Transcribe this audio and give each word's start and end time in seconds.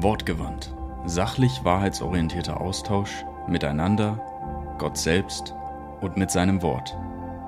Wortgewandt. 0.00 0.72
Sachlich 1.06 1.64
wahrheitsorientierter 1.64 2.60
Austausch 2.60 3.24
miteinander, 3.48 4.76
Gott 4.78 4.96
selbst 4.96 5.54
und 6.00 6.16
mit 6.16 6.30
seinem 6.30 6.62
Wort. 6.62 6.96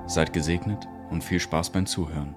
Seid 0.05 0.33
gesegnet 0.33 0.85
und 1.09 1.23
viel 1.23 1.39
Spaß 1.39 1.71
beim 1.71 1.85
Zuhören. 1.85 2.35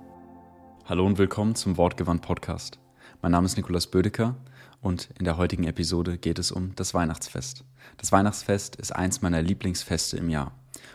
Hallo 0.85 1.05
und 1.05 1.19
willkommen 1.19 1.57
zum 1.57 1.77
Wortgewandt 1.77 2.23
Podcast. 2.23 2.79
Mein 3.23 3.33
Name 3.33 3.47
ist 3.47 3.57
Nikolaus 3.57 3.89
Bödecker 3.89 4.37
und 4.81 5.09
in 5.19 5.25
der 5.25 5.37
heutigen 5.37 5.65
Episode 5.65 6.17
geht 6.17 6.39
es 6.39 6.53
um 6.53 6.77
das 6.77 6.95
Weihnachtsfest. 6.95 7.65
Das 7.97 8.13
Weihnachtsfest 8.13 8.77
ist 8.77 8.95
eins 8.95 9.21
meiner 9.21 9.43
Lieblingsfeste 9.43 10.17
im 10.17 10.31
Jahr 10.31 10.53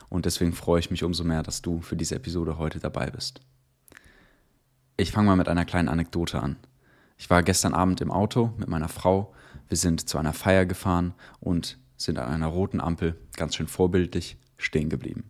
und 0.08 0.28
deswegen 0.28 0.54
freue 0.54 0.80
ich 0.80 0.92
mich 0.92 1.04
umso 1.04 1.26
mehr, 1.26 1.44
dass 1.44 1.62
du 1.62 1.82
für 1.82 1.98
diese 1.98 2.16
Episode 2.16 2.58
heute 2.58 2.80
dabei 2.80 3.12
bist. 3.12 3.42
Ich 4.96 5.12
fange 5.12 5.28
mal 5.28 5.36
mit 5.36 5.50
einer 5.50 5.66
kleinen 5.66 5.90
Anekdote 5.90 6.42
an. 6.42 6.56
Ich 7.20 7.30
war 7.30 7.44
gestern 7.44 7.74
Abend 7.74 8.00
im 8.00 8.12
Auto 8.12 8.54
mit 8.58 8.70
meiner 8.70 8.88
Frau. 8.88 9.34
Wir 9.68 9.78
sind 9.78 10.10
zu 10.10 10.18
einer 10.18 10.34
Feier 10.34 10.66
gefahren 10.66 11.14
und 11.42 11.78
sind 11.98 12.18
an 12.18 12.32
einer 12.32 12.48
roten 12.48 12.80
Ampel, 12.80 13.20
ganz 13.36 13.56
schön 13.56 13.68
vorbildlich, 13.68 14.38
stehen 14.58 14.90
geblieben. 14.90 15.30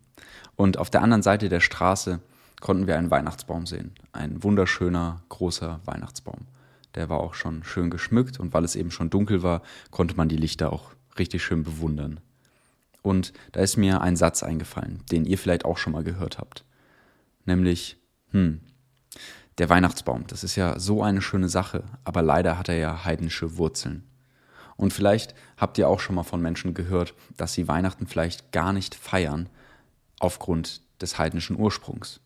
Und 0.54 0.78
auf 0.78 0.88
der 0.88 1.02
anderen 1.02 1.22
Seite 1.22 1.48
der 1.48 1.58
Straße 1.58 2.20
konnten 2.60 2.86
wir 2.86 2.96
einen 2.96 3.10
Weihnachtsbaum 3.10 3.66
sehen. 3.66 3.92
Ein 4.12 4.42
wunderschöner, 4.44 5.24
großer 5.30 5.80
Weihnachtsbaum. 5.84 6.46
Der 6.94 7.08
war 7.08 7.18
auch 7.18 7.34
schon 7.34 7.64
schön 7.64 7.90
geschmückt 7.90 8.38
und 8.38 8.54
weil 8.54 8.64
es 8.64 8.76
eben 8.76 8.92
schon 8.92 9.10
dunkel 9.10 9.42
war, 9.42 9.62
konnte 9.90 10.16
man 10.16 10.28
die 10.28 10.36
Lichter 10.36 10.72
auch 10.72 10.92
richtig 11.18 11.42
schön 11.42 11.64
bewundern. 11.64 12.20
Und 13.02 13.32
da 13.50 13.60
ist 13.60 13.76
mir 13.76 14.00
ein 14.00 14.16
Satz 14.16 14.44
eingefallen, 14.44 15.02
den 15.10 15.24
ihr 15.24 15.38
vielleicht 15.38 15.64
auch 15.64 15.76
schon 15.76 15.92
mal 15.92 16.04
gehört 16.04 16.38
habt. 16.38 16.64
Nämlich, 17.46 17.98
hm, 18.30 18.60
der 19.60 19.68
Weihnachtsbaum, 19.68 20.26
das 20.26 20.42
ist 20.42 20.56
ja 20.56 20.78
so 20.78 21.02
eine 21.02 21.20
schöne 21.20 21.50
Sache, 21.50 21.84
aber 22.02 22.22
leider 22.22 22.56
hat 22.56 22.70
er 22.70 22.78
ja 22.78 23.04
heidnische 23.04 23.58
Wurzeln. 23.58 24.04
Und 24.78 24.94
vielleicht 24.94 25.34
habt 25.58 25.76
ihr 25.76 25.86
auch 25.86 26.00
schon 26.00 26.14
mal 26.14 26.22
von 26.22 26.40
Menschen 26.40 26.72
gehört, 26.72 27.12
dass 27.36 27.52
sie 27.52 27.68
Weihnachten 27.68 28.06
vielleicht 28.06 28.52
gar 28.52 28.72
nicht 28.72 28.94
feiern 28.94 29.50
aufgrund 30.18 30.80
des 31.02 31.18
heidnischen 31.18 31.58
Ursprungs. 31.58 32.20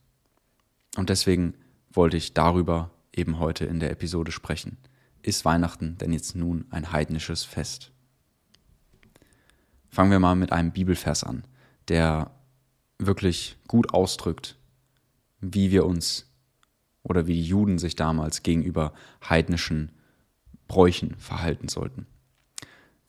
Und 0.96 1.10
deswegen 1.10 1.54
wollte 1.92 2.16
ich 2.16 2.34
darüber 2.34 2.92
eben 3.12 3.40
heute 3.40 3.64
in 3.64 3.80
der 3.80 3.90
Episode 3.90 4.30
sprechen. 4.30 4.78
Ist 5.20 5.44
Weihnachten 5.44 5.98
denn 5.98 6.12
jetzt 6.12 6.36
nun 6.36 6.66
ein 6.70 6.92
heidnisches 6.92 7.42
Fest? 7.42 7.90
Fangen 9.88 10.12
wir 10.12 10.20
mal 10.20 10.36
mit 10.36 10.52
einem 10.52 10.70
Bibelvers 10.70 11.24
an, 11.24 11.42
der 11.88 12.30
wirklich 13.00 13.56
gut 13.66 13.92
ausdrückt, 13.92 14.56
wie 15.40 15.72
wir 15.72 15.84
uns 15.84 16.30
oder 17.04 17.28
wie 17.28 17.34
die 17.34 17.44
Juden 17.44 17.78
sich 17.78 17.94
damals 17.94 18.42
gegenüber 18.42 18.92
heidnischen 19.28 19.92
Bräuchen 20.66 21.14
verhalten 21.18 21.68
sollten. 21.68 22.06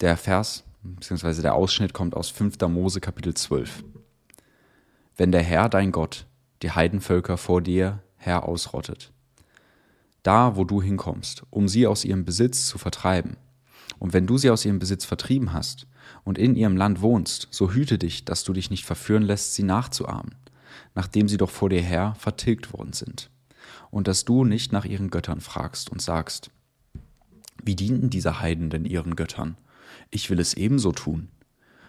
Der 0.01 0.17
Vers 0.17 0.65
bzw. 0.83 1.41
der 1.41 1.55
Ausschnitt 1.55 1.93
kommt 1.93 2.15
aus 2.15 2.29
5. 2.29 2.59
Mose 2.67 3.01
Kapitel 3.01 3.33
12. 3.33 3.83
Wenn 5.15 5.31
der 5.31 5.41
Herr 5.41 5.69
dein 5.69 5.91
Gott 5.91 6.27
die 6.61 6.71
Heidenvölker 6.71 7.37
vor 7.37 7.61
dir 7.61 8.03
her 8.17 8.47
ausrottet, 8.47 9.11
da 10.23 10.57
wo 10.57 10.65
du 10.65 10.81
hinkommst, 10.81 11.43
um 11.49 11.67
sie 11.67 11.87
aus 11.87 12.03
ihrem 12.03 12.25
Besitz 12.25 12.67
zu 12.67 12.77
vertreiben, 12.77 13.37
und 13.97 14.11
wenn 14.11 14.27
du 14.27 14.37
sie 14.37 14.49
aus 14.49 14.65
ihrem 14.65 14.79
Besitz 14.79 15.05
vertrieben 15.05 15.53
hast 15.53 15.87
und 16.25 16.37
in 16.37 16.55
ihrem 16.55 16.75
Land 16.75 17.01
wohnst, 17.01 17.47
so 17.51 17.71
hüte 17.71 17.97
dich, 17.97 18.25
dass 18.25 18.43
du 18.43 18.51
dich 18.51 18.69
nicht 18.69 18.83
verführen 18.83 19.23
lässt, 19.23 19.53
sie 19.53 19.63
nachzuahmen, 19.63 20.35
nachdem 20.95 21.29
sie 21.29 21.37
doch 21.37 21.49
vor 21.49 21.69
dir 21.69 21.81
her 21.81 22.13
vertilgt 22.17 22.73
worden 22.73 22.91
sind 22.91 23.29
und 23.95 24.09
dass 24.09 24.25
du 24.25 24.43
nicht 24.43 24.73
nach 24.73 24.83
ihren 24.83 25.09
Göttern 25.09 25.39
fragst 25.39 25.89
und 25.89 26.01
sagst, 26.01 26.51
wie 27.63 27.77
dienten 27.77 28.09
diese 28.09 28.41
Heiden 28.41 28.69
denn 28.69 28.83
ihren 28.83 29.15
Göttern? 29.15 29.55
Ich 30.11 30.29
will 30.29 30.41
es 30.41 30.53
ebenso 30.53 30.91
tun. 30.91 31.29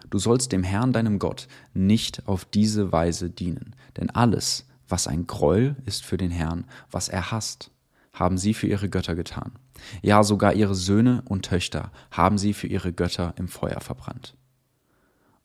Du 0.09 0.21
sollst 0.21 0.53
dem 0.53 0.63
Herrn 0.63 0.93
deinem 0.93 1.19
Gott 1.19 1.49
nicht 1.75 2.29
auf 2.29 2.45
diese 2.45 2.93
Weise 2.93 3.29
dienen, 3.29 3.75
denn 3.97 4.09
alles, 4.09 4.69
was 4.89 5.09
ein 5.09 5.27
Gräuel 5.27 5.75
ist 5.85 6.05
für 6.05 6.17
den 6.17 6.31
Herrn, 6.31 6.67
was 6.93 7.09
er 7.09 7.33
hasst, 7.33 7.73
haben 8.13 8.39
sie 8.39 8.55
für 8.55 8.69
ihre 8.69 8.89
Götter 8.89 9.17
getan. 9.17 9.59
Ja, 10.01 10.23
sogar 10.23 10.55
ihre 10.55 10.77
Söhne 10.77 11.23
und 11.25 11.45
Töchter 11.45 11.91
haben 12.13 12.39
sie 12.39 12.55
für 12.55 12.69
ihre 12.69 12.93
Götter 12.93 13.35
im 13.37 13.49
Feuer 13.49 13.81
verbrannt. 13.81 14.37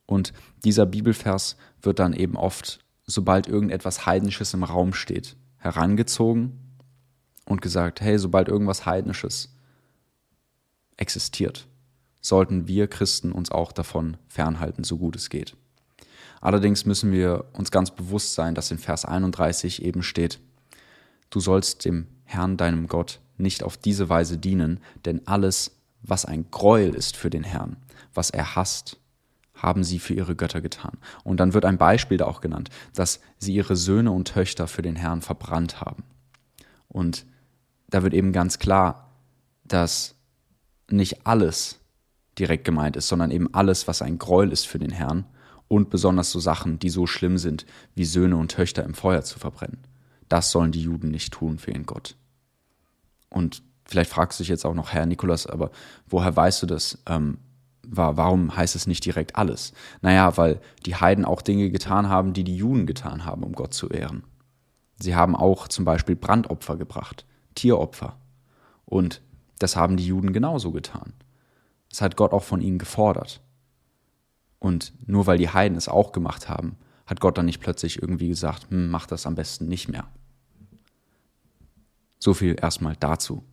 Und 0.05 0.31
dieser 0.63 0.85
Bibelvers 0.85 1.57
wird 1.81 1.97
dann 1.97 2.13
eben 2.13 2.37
oft, 2.37 2.85
sobald 3.07 3.47
irgendetwas 3.47 4.05
Heidnisches 4.05 4.53
im 4.53 4.63
Raum 4.63 4.93
steht, 4.93 5.37
herangezogen 5.61 6.60
und 7.45 7.61
gesagt, 7.61 8.01
hey, 8.01 8.17
sobald 8.17 8.47
irgendwas 8.47 8.85
Heidnisches 8.85 9.55
existiert, 10.97 11.67
sollten 12.21 12.67
wir 12.67 12.87
Christen 12.87 13.31
uns 13.31 13.51
auch 13.51 13.71
davon 13.71 14.17
fernhalten, 14.27 14.83
so 14.83 14.97
gut 14.97 15.15
es 15.15 15.29
geht. 15.29 15.55
Allerdings 16.39 16.85
müssen 16.85 17.11
wir 17.11 17.45
uns 17.53 17.71
ganz 17.71 17.91
bewusst 17.91 18.33
sein, 18.33 18.55
dass 18.55 18.71
in 18.71 18.79
Vers 18.79 19.05
31 19.05 19.83
eben 19.83 20.03
steht, 20.03 20.39
du 21.29 21.39
sollst 21.39 21.85
dem 21.85 22.07
Herrn 22.23 22.57
deinem 22.57 22.87
Gott 22.87 23.19
nicht 23.37 23.63
auf 23.63 23.77
diese 23.77 24.09
Weise 24.09 24.37
dienen, 24.37 24.79
denn 25.05 25.21
alles, 25.27 25.77
was 26.01 26.25
ein 26.25 26.49
Gräuel 26.49 26.95
ist 26.95 27.15
für 27.15 27.29
den 27.29 27.43
Herrn, 27.43 27.77
was 28.13 28.29
er 28.29 28.55
hasst, 28.55 28.97
haben 29.55 29.83
sie 29.83 29.99
für 29.99 30.13
ihre 30.13 30.35
Götter 30.35 30.61
getan. 30.61 30.97
Und 31.23 31.39
dann 31.39 31.53
wird 31.53 31.65
ein 31.65 31.77
Beispiel 31.77 32.17
da 32.17 32.25
auch 32.25 32.41
genannt, 32.41 32.69
dass 32.95 33.19
sie 33.37 33.53
ihre 33.53 33.75
Söhne 33.75 34.11
und 34.11 34.27
Töchter 34.27 34.67
für 34.67 34.81
den 34.81 34.95
Herrn 34.95 35.21
verbrannt 35.21 35.81
haben. 35.81 36.03
Und 36.91 37.25
da 37.89 38.03
wird 38.03 38.13
eben 38.13 38.31
ganz 38.31 38.59
klar, 38.59 39.11
dass 39.63 40.15
nicht 40.89 41.25
alles 41.25 41.79
direkt 42.37 42.65
gemeint 42.65 42.95
ist, 42.95 43.07
sondern 43.07 43.31
eben 43.31 43.53
alles, 43.53 43.87
was 43.87 44.01
ein 44.01 44.17
Gräuel 44.17 44.51
ist 44.51 44.67
für 44.67 44.79
den 44.79 44.91
Herrn 44.91 45.25
und 45.67 45.89
besonders 45.89 46.31
so 46.31 46.39
Sachen, 46.39 46.79
die 46.79 46.89
so 46.89 47.07
schlimm 47.07 47.37
sind, 47.37 47.65
wie 47.95 48.05
Söhne 48.05 48.35
und 48.37 48.51
Töchter 48.51 48.83
im 48.83 48.93
Feuer 48.93 49.23
zu 49.23 49.39
verbrennen. 49.39 49.79
Das 50.27 50.51
sollen 50.51 50.71
die 50.71 50.81
Juden 50.81 51.11
nicht 51.11 51.33
tun 51.33 51.59
für 51.59 51.71
ihren 51.71 51.85
Gott. 51.85 52.15
Und 53.29 53.63
vielleicht 53.85 54.09
fragst 54.09 54.39
du 54.39 54.43
dich 54.43 54.49
jetzt 54.49 54.65
auch 54.65 54.73
noch, 54.73 54.91
Herr 54.91 55.05
Nikolas, 55.05 55.47
aber 55.47 55.71
woher 56.07 56.35
weißt 56.35 56.63
du 56.63 56.67
das? 56.67 56.97
Ähm, 57.07 57.37
war, 57.87 58.15
warum 58.15 58.55
heißt 58.55 58.75
es 58.75 58.87
nicht 58.87 59.03
direkt 59.05 59.35
alles? 59.35 59.73
Naja, 60.01 60.37
weil 60.37 60.61
die 60.85 60.95
Heiden 60.95 61.25
auch 61.25 61.41
Dinge 61.41 61.69
getan 61.69 62.09
haben, 62.09 62.33
die 62.33 62.43
die 62.43 62.55
Juden 62.55 62.85
getan 62.85 63.25
haben, 63.25 63.43
um 63.43 63.53
Gott 63.53 63.73
zu 63.73 63.89
ehren. 63.89 64.23
Sie 65.01 65.15
haben 65.15 65.35
auch 65.35 65.67
zum 65.67 65.85
Beispiel 65.85 66.15
Brandopfer 66.15 66.77
gebracht, 66.77 67.25
Tieropfer. 67.55 68.17
Und 68.85 69.21
das 69.59 69.75
haben 69.75 69.97
die 69.97 70.05
Juden 70.05 70.33
genauso 70.33 70.71
getan. 70.71 71.13
Das 71.89 72.01
hat 72.01 72.15
Gott 72.15 72.33
auch 72.33 72.43
von 72.43 72.61
ihnen 72.61 72.77
gefordert. 72.77 73.41
Und 74.59 74.93
nur 75.07 75.25
weil 75.25 75.37
die 75.37 75.49
Heiden 75.49 75.77
es 75.77 75.89
auch 75.89 76.11
gemacht 76.11 76.47
haben, 76.47 76.77
hat 77.07 77.19
Gott 77.19 77.37
dann 77.37 77.47
nicht 77.47 77.59
plötzlich 77.59 78.01
irgendwie 78.01 78.27
gesagt, 78.27 78.69
hm, 78.69 78.89
mach 78.89 79.07
das 79.07 79.25
am 79.25 79.35
besten 79.35 79.67
nicht 79.67 79.89
mehr. 79.89 80.07
So 82.19 82.33
viel 82.33 82.55
erstmal 82.61 82.95
dazu. 82.95 83.43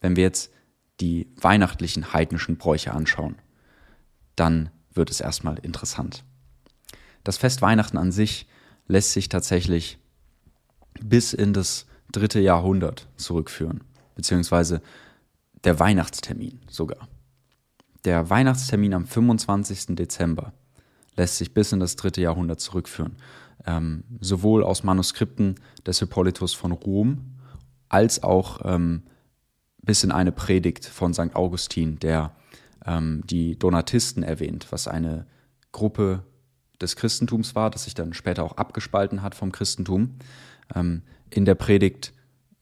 Wenn 0.00 0.16
wir 0.16 0.24
jetzt 0.24 0.52
die 1.00 1.30
weihnachtlichen 1.36 2.12
heidnischen 2.12 2.56
Bräuche 2.56 2.92
anschauen, 2.92 3.36
dann 4.36 4.70
wird 4.92 5.10
es 5.10 5.20
erstmal 5.20 5.58
interessant. 5.58 6.24
Das 7.22 7.36
Fest 7.36 7.60
Weihnachten 7.62 7.98
an 7.98 8.10
sich 8.10 8.48
lässt 8.86 9.12
sich 9.12 9.28
tatsächlich 9.28 9.99
bis 11.00 11.32
in 11.32 11.52
das 11.52 11.86
dritte 12.12 12.40
Jahrhundert 12.40 13.08
zurückführen, 13.16 13.84
beziehungsweise 14.14 14.82
der 15.64 15.78
Weihnachtstermin 15.78 16.60
sogar. 16.68 17.08
Der 18.04 18.30
Weihnachtstermin 18.30 18.94
am 18.94 19.06
25. 19.06 19.96
Dezember 19.96 20.52
lässt 21.16 21.36
sich 21.36 21.52
bis 21.52 21.72
in 21.72 21.80
das 21.80 21.96
dritte 21.96 22.20
Jahrhundert 22.20 22.60
zurückführen, 22.60 23.16
ähm, 23.66 24.04
sowohl 24.20 24.64
aus 24.64 24.84
Manuskripten 24.84 25.56
des 25.86 25.98
Hippolytus 25.98 26.54
von 26.54 26.72
Rom 26.72 27.36
als 27.88 28.22
auch 28.22 28.60
ähm, 28.64 29.02
bis 29.82 30.04
in 30.04 30.12
eine 30.12 30.32
Predigt 30.32 30.86
von 30.86 31.12
St. 31.12 31.34
Augustin, 31.34 31.98
der 31.98 32.32
ähm, 32.86 33.22
die 33.26 33.58
Donatisten 33.58 34.22
erwähnt, 34.22 34.68
was 34.70 34.88
eine 34.88 35.26
Gruppe 35.72 36.22
des 36.80 36.96
Christentums 36.96 37.54
war, 37.54 37.70
das 37.70 37.84
sich 37.84 37.94
dann 37.94 38.14
später 38.14 38.44
auch 38.44 38.56
abgespalten 38.56 39.22
hat 39.22 39.34
vom 39.34 39.52
Christentum. 39.52 40.16
Ähm, 40.74 41.02
in 41.30 41.44
der 41.44 41.54
Predigt 41.54 42.12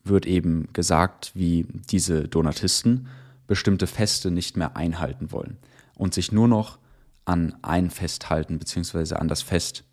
wird 0.05 0.27
eben 0.27 0.73
gesagt, 0.73 1.33
wie 1.35 1.67
diese 1.91 2.29
Donatisten 2.29 3.09
bestimmte 3.47 3.87
Feste 3.87 4.31
nicht 4.31 4.57
mehr 4.57 4.77
einhalten 4.77 5.33
wollen 5.33 5.59
und 5.95 6.15
sich 6.15 6.33
nur 6.33 6.49
noch 6.49 6.79
an 7.25 7.57
ein 7.63 7.91
Fest 7.91 8.31
halten, 8.31 8.59
beziehungsweise 8.59 9.19
an 9.19 9.29
das 9.29 9.43
Fest 9.43 9.85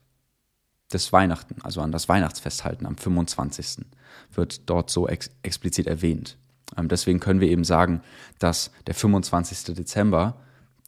des 0.91 1.11
Weihnachten, 1.11 1.55
also 1.63 1.81
an 1.81 1.91
das 1.91 2.07
Weihnachtsfest 2.07 2.63
halten 2.63 2.85
am 2.85 2.97
25. 2.97 3.85
wird 4.33 4.69
dort 4.69 4.89
so 4.89 5.07
ex 5.07 5.31
explizit 5.41 5.87
erwähnt. 5.87 6.37
Ähm, 6.77 6.87
deswegen 6.87 7.19
können 7.19 7.41
wir 7.41 7.49
eben 7.49 7.63
sagen, 7.63 8.01
dass 8.39 8.71
der 8.87 8.93
25. 8.93 9.75
Dezember 9.75 10.41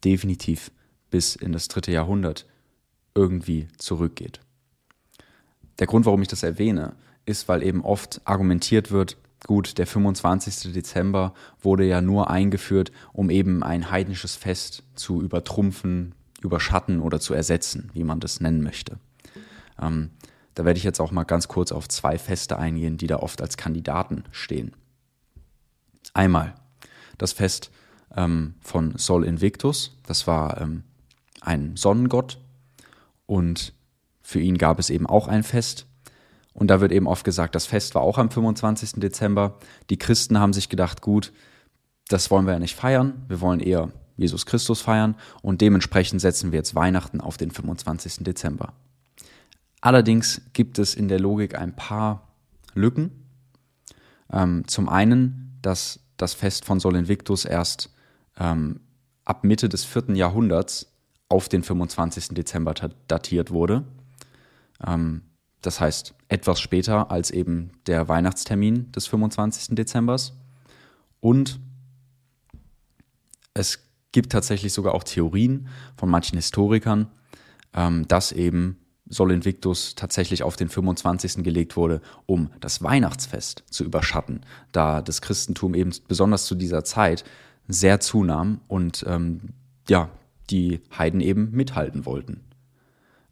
definitiv 0.04 0.70
bis 1.10 1.36
in 1.36 1.52
das 1.52 1.68
dritte 1.68 1.90
Jahrhundert 1.90 2.46
irgendwie 3.14 3.68
zurückgeht. 3.78 4.40
Der 5.78 5.86
Grund, 5.86 6.06
warum 6.06 6.22
ich 6.22 6.28
das 6.28 6.42
erwähne, 6.42 6.94
ist, 7.28 7.48
weil 7.48 7.62
eben 7.62 7.84
oft 7.84 8.20
argumentiert 8.24 8.90
wird, 8.90 9.16
gut, 9.46 9.78
der 9.78 9.86
25. 9.86 10.72
Dezember 10.72 11.34
wurde 11.60 11.84
ja 11.84 12.00
nur 12.00 12.30
eingeführt, 12.30 12.92
um 13.12 13.30
eben 13.30 13.62
ein 13.62 13.90
heidnisches 13.90 14.36
Fest 14.36 14.82
zu 14.94 15.22
übertrumpfen, 15.22 16.14
überschatten 16.40 17.00
oder 17.00 17.20
zu 17.20 17.34
ersetzen, 17.34 17.90
wie 17.94 18.04
man 18.04 18.20
das 18.20 18.40
nennen 18.40 18.62
möchte. 18.62 18.98
Ähm, 19.80 20.10
da 20.54 20.64
werde 20.64 20.78
ich 20.78 20.84
jetzt 20.84 21.00
auch 21.00 21.12
mal 21.12 21.24
ganz 21.24 21.46
kurz 21.46 21.70
auf 21.70 21.88
zwei 21.88 22.18
Feste 22.18 22.58
eingehen, 22.58 22.96
die 22.96 23.06
da 23.06 23.18
oft 23.18 23.40
als 23.40 23.56
Kandidaten 23.56 24.24
stehen. 24.32 24.74
Einmal 26.14 26.54
das 27.16 27.32
Fest 27.32 27.70
ähm, 28.16 28.54
von 28.60 28.96
Sol 28.96 29.24
Invictus, 29.24 29.96
das 30.06 30.26
war 30.26 30.60
ähm, 30.60 30.82
ein 31.40 31.76
Sonnengott 31.76 32.40
und 33.26 33.72
für 34.22 34.40
ihn 34.40 34.58
gab 34.58 34.78
es 34.78 34.90
eben 34.90 35.06
auch 35.06 35.28
ein 35.28 35.42
Fest. 35.42 35.86
Und 36.58 36.66
da 36.66 36.80
wird 36.80 36.90
eben 36.90 37.06
oft 37.06 37.24
gesagt, 37.24 37.54
das 37.54 37.66
Fest 37.66 37.94
war 37.94 38.02
auch 38.02 38.18
am 38.18 38.32
25. 38.32 38.94
Dezember. 38.94 39.58
Die 39.90 39.96
Christen 39.96 40.40
haben 40.40 40.52
sich 40.52 40.68
gedacht, 40.68 41.02
gut, 41.02 41.32
das 42.08 42.32
wollen 42.32 42.46
wir 42.46 42.54
ja 42.54 42.58
nicht 42.58 42.74
feiern, 42.74 43.24
wir 43.28 43.40
wollen 43.40 43.60
eher 43.60 43.92
Jesus 44.16 44.44
Christus 44.44 44.80
feiern 44.80 45.14
und 45.40 45.60
dementsprechend 45.60 46.20
setzen 46.20 46.50
wir 46.50 46.58
jetzt 46.58 46.74
Weihnachten 46.74 47.20
auf 47.20 47.36
den 47.36 47.52
25. 47.52 48.24
Dezember. 48.24 48.72
Allerdings 49.80 50.42
gibt 50.52 50.80
es 50.80 50.96
in 50.96 51.06
der 51.06 51.20
Logik 51.20 51.56
ein 51.56 51.76
paar 51.76 52.26
Lücken. 52.74 53.12
Ähm, 54.32 54.66
zum 54.66 54.88
einen, 54.88 55.56
dass 55.62 56.00
das 56.16 56.34
Fest 56.34 56.64
von 56.64 56.80
Sol 56.80 56.96
Invictus 56.96 57.44
erst 57.44 57.94
ähm, 58.36 58.80
ab 59.24 59.44
Mitte 59.44 59.68
des 59.68 59.84
vierten 59.84 60.16
Jahrhunderts 60.16 60.92
auf 61.28 61.48
den 61.48 61.62
25. 61.62 62.30
Dezember 62.30 62.74
datiert 63.06 63.52
wurde. 63.52 63.84
Das 65.62 65.80
heißt, 65.80 66.14
etwas 66.28 66.60
später 66.60 67.10
als 67.10 67.30
eben 67.30 67.72
der 67.86 68.08
Weihnachtstermin 68.08 68.92
des 68.92 69.06
25. 69.06 69.74
Dezembers. 69.74 70.34
Und 71.20 71.58
es 73.54 73.80
gibt 74.12 74.32
tatsächlich 74.32 74.72
sogar 74.72 74.94
auch 74.94 75.02
Theorien 75.02 75.68
von 75.96 76.08
manchen 76.08 76.36
Historikern, 76.36 77.10
ähm, 77.74 78.06
dass 78.08 78.32
eben 78.32 78.78
Sol 79.08 79.32
Invictus 79.32 79.94
tatsächlich 79.94 80.42
auf 80.42 80.56
den 80.56 80.68
25. 80.68 81.42
gelegt 81.42 81.76
wurde, 81.76 82.00
um 82.26 82.50
das 82.60 82.82
Weihnachtsfest 82.82 83.64
zu 83.70 83.84
überschatten, 83.84 84.42
da 84.72 85.02
das 85.02 85.22
Christentum 85.22 85.74
eben 85.74 85.92
besonders 86.06 86.44
zu 86.44 86.54
dieser 86.54 86.84
Zeit 86.84 87.24
sehr 87.66 88.00
zunahm 88.00 88.60
und 88.68 89.04
ähm, 89.08 89.54
ja, 89.88 90.10
die 90.50 90.80
Heiden 90.96 91.20
eben 91.20 91.50
mithalten 91.50 92.06
wollten. 92.06 92.47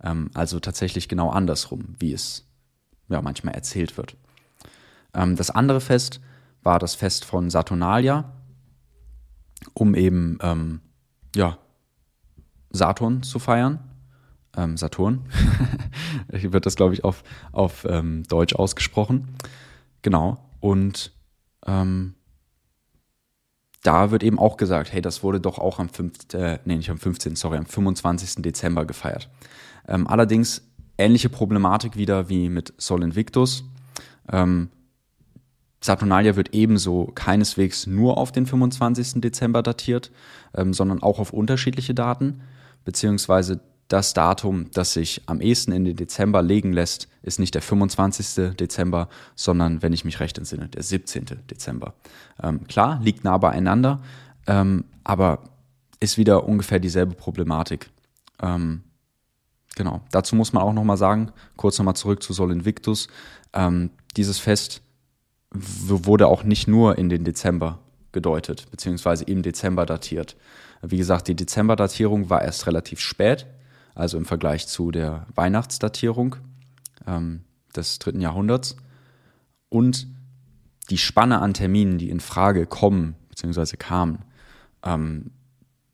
Ähm, 0.07 0.31
also 0.35 0.61
tatsächlich 0.61 1.09
genau 1.09 1.31
andersrum, 1.31 1.97
wie 1.99 2.13
es 2.13 2.47
ja 3.09 3.21
manchmal 3.23 3.55
erzählt 3.55 3.97
wird. 3.97 4.17
Ähm, 5.13 5.37
das 5.37 5.51
andere 5.51 5.81
Fest 5.81 6.21
war 6.63 6.79
das 6.79 6.95
Fest 6.95 7.25
von 7.25 7.51
Saturnalia, 7.51 8.33
um 9.75 9.95
eben 9.95 10.39
ähm, 10.43 10.81
ja, 11.35 11.59
Saturn 12.71 13.23
zu 13.23 13.39
feiern. 13.39 13.81
Ähm, 14.57 14.77
Saturn 14.77 15.27
wird 16.29 16.67
das, 16.67 16.77
glaube 16.77 16.95
ich, 16.95 17.05
auf, 17.05 17.25
auf 17.53 17.85
ähm, 17.89 18.23
Deutsch 18.25 18.55
ausgesprochen. 18.55 19.37
Genau. 20.03 20.39
Und 20.61 21.13
ähm, 21.67 22.15
da 23.83 24.11
wird 24.11 24.23
eben 24.23 24.39
auch 24.39 24.57
gesagt, 24.57 24.93
hey, 24.93 25.01
das 25.01 25.23
wurde 25.23 25.41
doch 25.41 25.59
auch 25.59 25.79
am 25.79 25.89
5., 25.89 26.35
äh, 26.35 26.59
nee, 26.65 26.77
nicht 26.77 26.91
am 26.91 26.99
15., 26.99 27.37
sorry, 27.37 27.57
am 27.57 27.67
25. 27.67 28.43
Dezember 28.43 28.85
gefeiert. 28.85 29.29
Ähm, 29.89 30.07
allerdings 30.07 30.63
ähnliche 30.99 31.29
Problematik 31.29 31.97
wieder 31.97 32.29
wie 32.29 32.49
mit 32.49 32.75
Sol 32.79 33.03
Invictus. 33.03 33.65
Ähm, 34.31 34.71
Saturnalia 35.81 36.37
wird 36.37 36.55
ebenso 36.55 37.07
keineswegs 37.15 37.87
nur 37.87 38.19
auf 38.19 38.33
den 38.33 38.47
25. 38.47 39.21
Dezember 39.21 39.63
datiert, 39.63 40.11
ähm, 40.55 40.73
sondern 40.73 41.03
auch 41.03 41.19
auf 41.19 41.33
unterschiedliche 41.33 41.95
Daten, 41.95 42.41
beziehungsweise 42.85 43.61
das 43.89 44.15
Datum, 44.15 44.71
das 44.73 44.95
sich 44.95 45.23
am 45.27 45.41
ehesten 45.41 45.71
in 45.71 45.85
den 45.85 45.97
Dezember 45.97 46.43
legen 46.43 46.73
lässt, 46.73 47.09
ist 47.23 47.39
nicht 47.39 47.55
der 47.55 47.63
25. 47.63 48.57
Dezember, 48.57 49.09
sondern, 49.37 49.81
wenn 49.81 49.93
ich 49.93 50.05
mich 50.05 50.19
recht 50.19 50.39
entsinne, 50.39 50.69
der 50.69 50.83
17. 50.83 51.27
Dezember. 51.49 51.95
Ähm, 52.43 52.67
klar, 52.67 53.01
liegt 53.03 53.23
nah 53.23 53.39
beieinander, 53.39 54.03
ähm, 54.49 54.85
aber 55.05 55.45
ist 56.01 56.19
wieder 56.19 56.49
ungefähr 56.49 56.81
dieselbe 56.81 57.15
Problematik. 57.15 57.91
Ähm, 58.43 58.83
genau, 59.77 60.01
dazu 60.11 60.35
muss 60.35 60.53
man 60.53 60.65
auch 60.65 60.73
nochmal 60.73 60.97
sagen, 60.97 61.31
kurz 61.57 61.79
nochmal 61.79 61.95
zurück 61.95 62.21
zu 62.23 62.33
Sol 62.33 62.51
Invictus. 62.51 63.07
Ähm, 63.53 63.91
dieses 64.17 64.41
Fest 64.41 64.83
wurde 65.53 66.27
auch 66.27 66.43
nicht 66.43 66.67
nur 66.67 66.99
in 66.99 67.09
den 67.09 67.23
Dezember 67.23 67.79
gedeutet, 68.11 68.67
beziehungsweise 68.71 69.25
im 69.25 69.43
Dezember 69.43 69.87
datiert. 69.87 70.37
Wie 70.83 70.97
gesagt, 70.97 71.29
die 71.29 71.37
Dezemberdatierung 71.37 72.31
war 72.31 72.43
erst 72.43 72.67
relativ 72.67 72.99
spät, 72.99 73.47
also 73.95 74.19
im 74.19 74.25
Vergleich 74.25 74.67
zu 74.67 74.91
der 74.91 75.27
Weihnachtsdatierung 75.35 76.37
ähm, 77.07 77.45
des 77.75 77.99
dritten 77.99 78.21
Jahrhunderts. 78.21 78.77
Und 79.69 80.09
die 80.91 80.99
Spanne 80.99 81.41
an 81.41 81.55
Terminen, 81.55 81.99
die 81.99 82.11
in 82.11 82.21
Frage 82.21 82.67
kommen, 82.67 83.17
beziehungsweise 83.29 83.77
kamen, 83.77 84.25
ähm, 84.83 85.31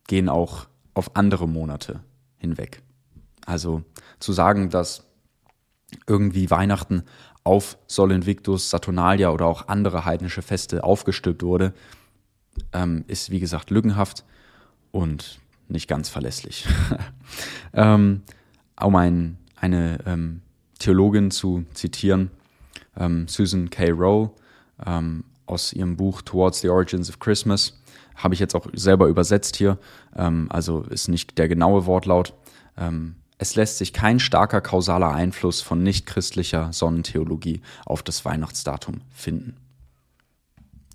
gehen 0.07 0.29
auch 0.29 0.67
auf 0.93 1.15
andere 1.15 1.47
Monate 1.47 2.01
hinweg. 2.37 2.81
Also 3.45 3.83
zu 4.19 4.33
sagen, 4.33 4.69
dass 4.69 5.05
irgendwie 6.07 6.49
Weihnachten 6.49 7.03
auf 7.43 7.77
Sol 7.87 8.11
Invictus, 8.11 8.69
Saturnalia 8.69 9.29
oder 9.31 9.45
auch 9.45 9.67
andere 9.67 10.05
heidnische 10.05 10.41
Feste 10.41 10.83
aufgestülpt 10.83 11.43
wurde, 11.43 11.73
ähm, 12.71 13.03
ist 13.07 13.29
wie 13.29 13.39
gesagt 13.39 13.69
lückenhaft 13.69 14.23
und 14.91 15.39
nicht 15.67 15.87
ganz 15.87 16.09
verlässlich. 16.09 16.65
ähm, 17.73 18.21
um 18.81 18.95
ein, 18.95 19.37
eine 19.55 19.99
ähm, 20.05 20.41
Theologin 20.79 21.31
zu 21.31 21.65
zitieren, 21.73 22.31
ähm, 22.95 23.27
Susan 23.27 23.69
K. 23.69 23.91
Rowe 23.91 24.31
ähm, 24.85 25.23
aus 25.45 25.73
ihrem 25.73 25.97
Buch 25.97 26.21
Towards 26.21 26.61
the 26.61 26.69
Origins 26.69 27.09
of 27.09 27.19
Christmas, 27.19 27.81
habe 28.15 28.33
ich 28.33 28.39
jetzt 28.39 28.55
auch 28.55 28.67
selber 28.73 29.07
übersetzt 29.07 29.55
hier, 29.55 29.77
ähm, 30.15 30.47
also 30.49 30.81
ist 30.83 31.07
nicht 31.07 31.37
der 31.37 31.47
genaue 31.47 31.85
Wortlaut. 31.85 32.33
Ähm, 32.77 33.15
es 33.43 33.55
lässt 33.55 33.77
sich 33.77 33.91
kein 33.91 34.21
starker 34.21 34.61
kausaler 34.61 35.13
Einfluss 35.13 35.59
von 35.59 35.83
nichtchristlicher 35.83 36.71
Sonnentheologie 36.71 37.61
auf 37.85 38.01
das 38.01 38.23
Weihnachtsdatum 38.23 39.01
finden. 39.13 39.57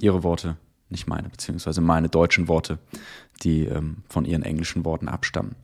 Ihre 0.00 0.22
Worte 0.22 0.56
nicht 0.88 1.06
meine, 1.06 1.28
beziehungsweise 1.28 1.82
meine 1.82 2.08
deutschen 2.08 2.48
Worte, 2.48 2.78
die 3.42 3.66
ähm, 3.66 3.98
von 4.08 4.24
ihren 4.24 4.42
englischen 4.42 4.86
Worten 4.86 5.08
abstammen. 5.08 5.56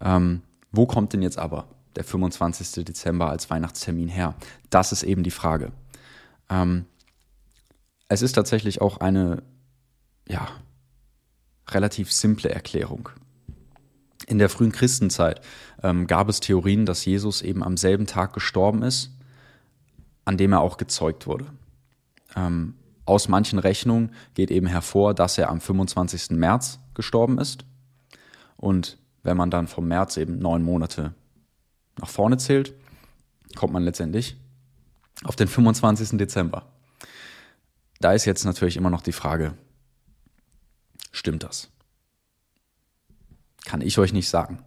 Ähm, 0.00 0.42
wo 0.72 0.86
kommt 0.86 1.12
denn 1.12 1.22
jetzt 1.22 1.38
aber 1.38 1.68
der 1.94 2.02
25. 2.02 2.84
Dezember 2.84 3.30
als 3.30 3.48
Weihnachtstermin 3.48 4.08
her? 4.08 4.34
Das 4.70 4.90
ist 4.90 5.04
eben 5.04 5.22
die 5.22 5.30
Frage. 5.30 5.70
Ähm, 6.50 6.86
es 8.08 8.22
ist 8.22 8.32
tatsächlich 8.32 8.80
auch 8.80 8.96
eine, 8.96 9.44
ja, 10.28 10.48
relativ 11.70 12.12
simple 12.12 12.50
Erklärung. 12.50 13.08
In 14.28 14.38
der 14.38 14.50
frühen 14.50 14.72
Christenzeit 14.72 15.40
ähm, 15.82 16.06
gab 16.06 16.28
es 16.28 16.40
Theorien, 16.40 16.84
dass 16.84 17.06
Jesus 17.06 17.40
eben 17.40 17.64
am 17.64 17.78
selben 17.78 18.06
Tag 18.06 18.34
gestorben 18.34 18.82
ist, 18.82 19.10
an 20.26 20.36
dem 20.36 20.52
er 20.52 20.60
auch 20.60 20.76
gezeugt 20.76 21.26
wurde. 21.26 21.46
Ähm, 22.36 22.74
aus 23.06 23.28
manchen 23.28 23.58
Rechnungen 23.58 24.12
geht 24.34 24.50
eben 24.50 24.66
hervor, 24.66 25.14
dass 25.14 25.38
er 25.38 25.48
am 25.48 25.62
25. 25.62 26.32
März 26.32 26.78
gestorben 26.92 27.38
ist. 27.38 27.64
Und 28.58 28.98
wenn 29.22 29.38
man 29.38 29.50
dann 29.50 29.66
vom 29.66 29.88
März 29.88 30.18
eben 30.18 30.38
neun 30.38 30.62
Monate 30.62 31.14
nach 31.98 32.10
vorne 32.10 32.36
zählt, 32.36 32.74
kommt 33.56 33.72
man 33.72 33.82
letztendlich 33.82 34.36
auf 35.24 35.36
den 35.36 35.48
25. 35.48 36.18
Dezember. 36.18 36.66
Da 37.98 38.12
ist 38.12 38.26
jetzt 38.26 38.44
natürlich 38.44 38.76
immer 38.76 38.90
noch 38.90 39.00
die 39.00 39.12
Frage, 39.12 39.54
stimmt 41.12 41.44
das? 41.44 41.70
Kann 43.68 43.82
ich 43.82 43.98
euch 43.98 44.14
nicht 44.14 44.30
sagen. 44.30 44.60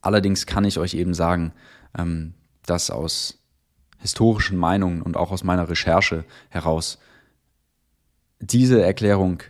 Allerdings 0.00 0.46
kann 0.46 0.64
ich 0.64 0.80
euch 0.80 0.94
eben 0.94 1.14
sagen, 1.14 1.52
ähm, 1.96 2.34
dass 2.66 2.90
aus 2.90 3.38
historischen 4.00 4.56
Meinungen 4.56 5.00
und 5.00 5.16
auch 5.16 5.30
aus 5.30 5.44
meiner 5.44 5.68
Recherche 5.68 6.24
heraus 6.48 6.98
diese 8.40 8.82
Erklärung 8.82 9.44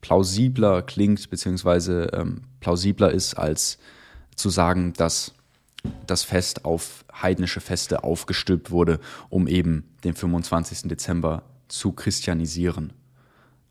plausibler 0.00 0.80
klingt, 0.80 1.28
beziehungsweise 1.28 2.04
ähm, 2.12 2.42
plausibler 2.60 3.10
ist, 3.10 3.34
als 3.34 3.78
zu 4.36 4.48
sagen, 4.48 4.92
dass 4.92 5.32
das 6.06 6.22
Fest 6.22 6.64
auf 6.64 7.04
heidnische 7.12 7.60
Feste 7.60 8.04
aufgestülpt 8.04 8.70
wurde, 8.70 9.00
um 9.28 9.48
eben 9.48 9.92
den 10.04 10.14
25. 10.14 10.82
Dezember 10.82 11.42
zu 11.66 11.90
christianisieren. 11.90 12.92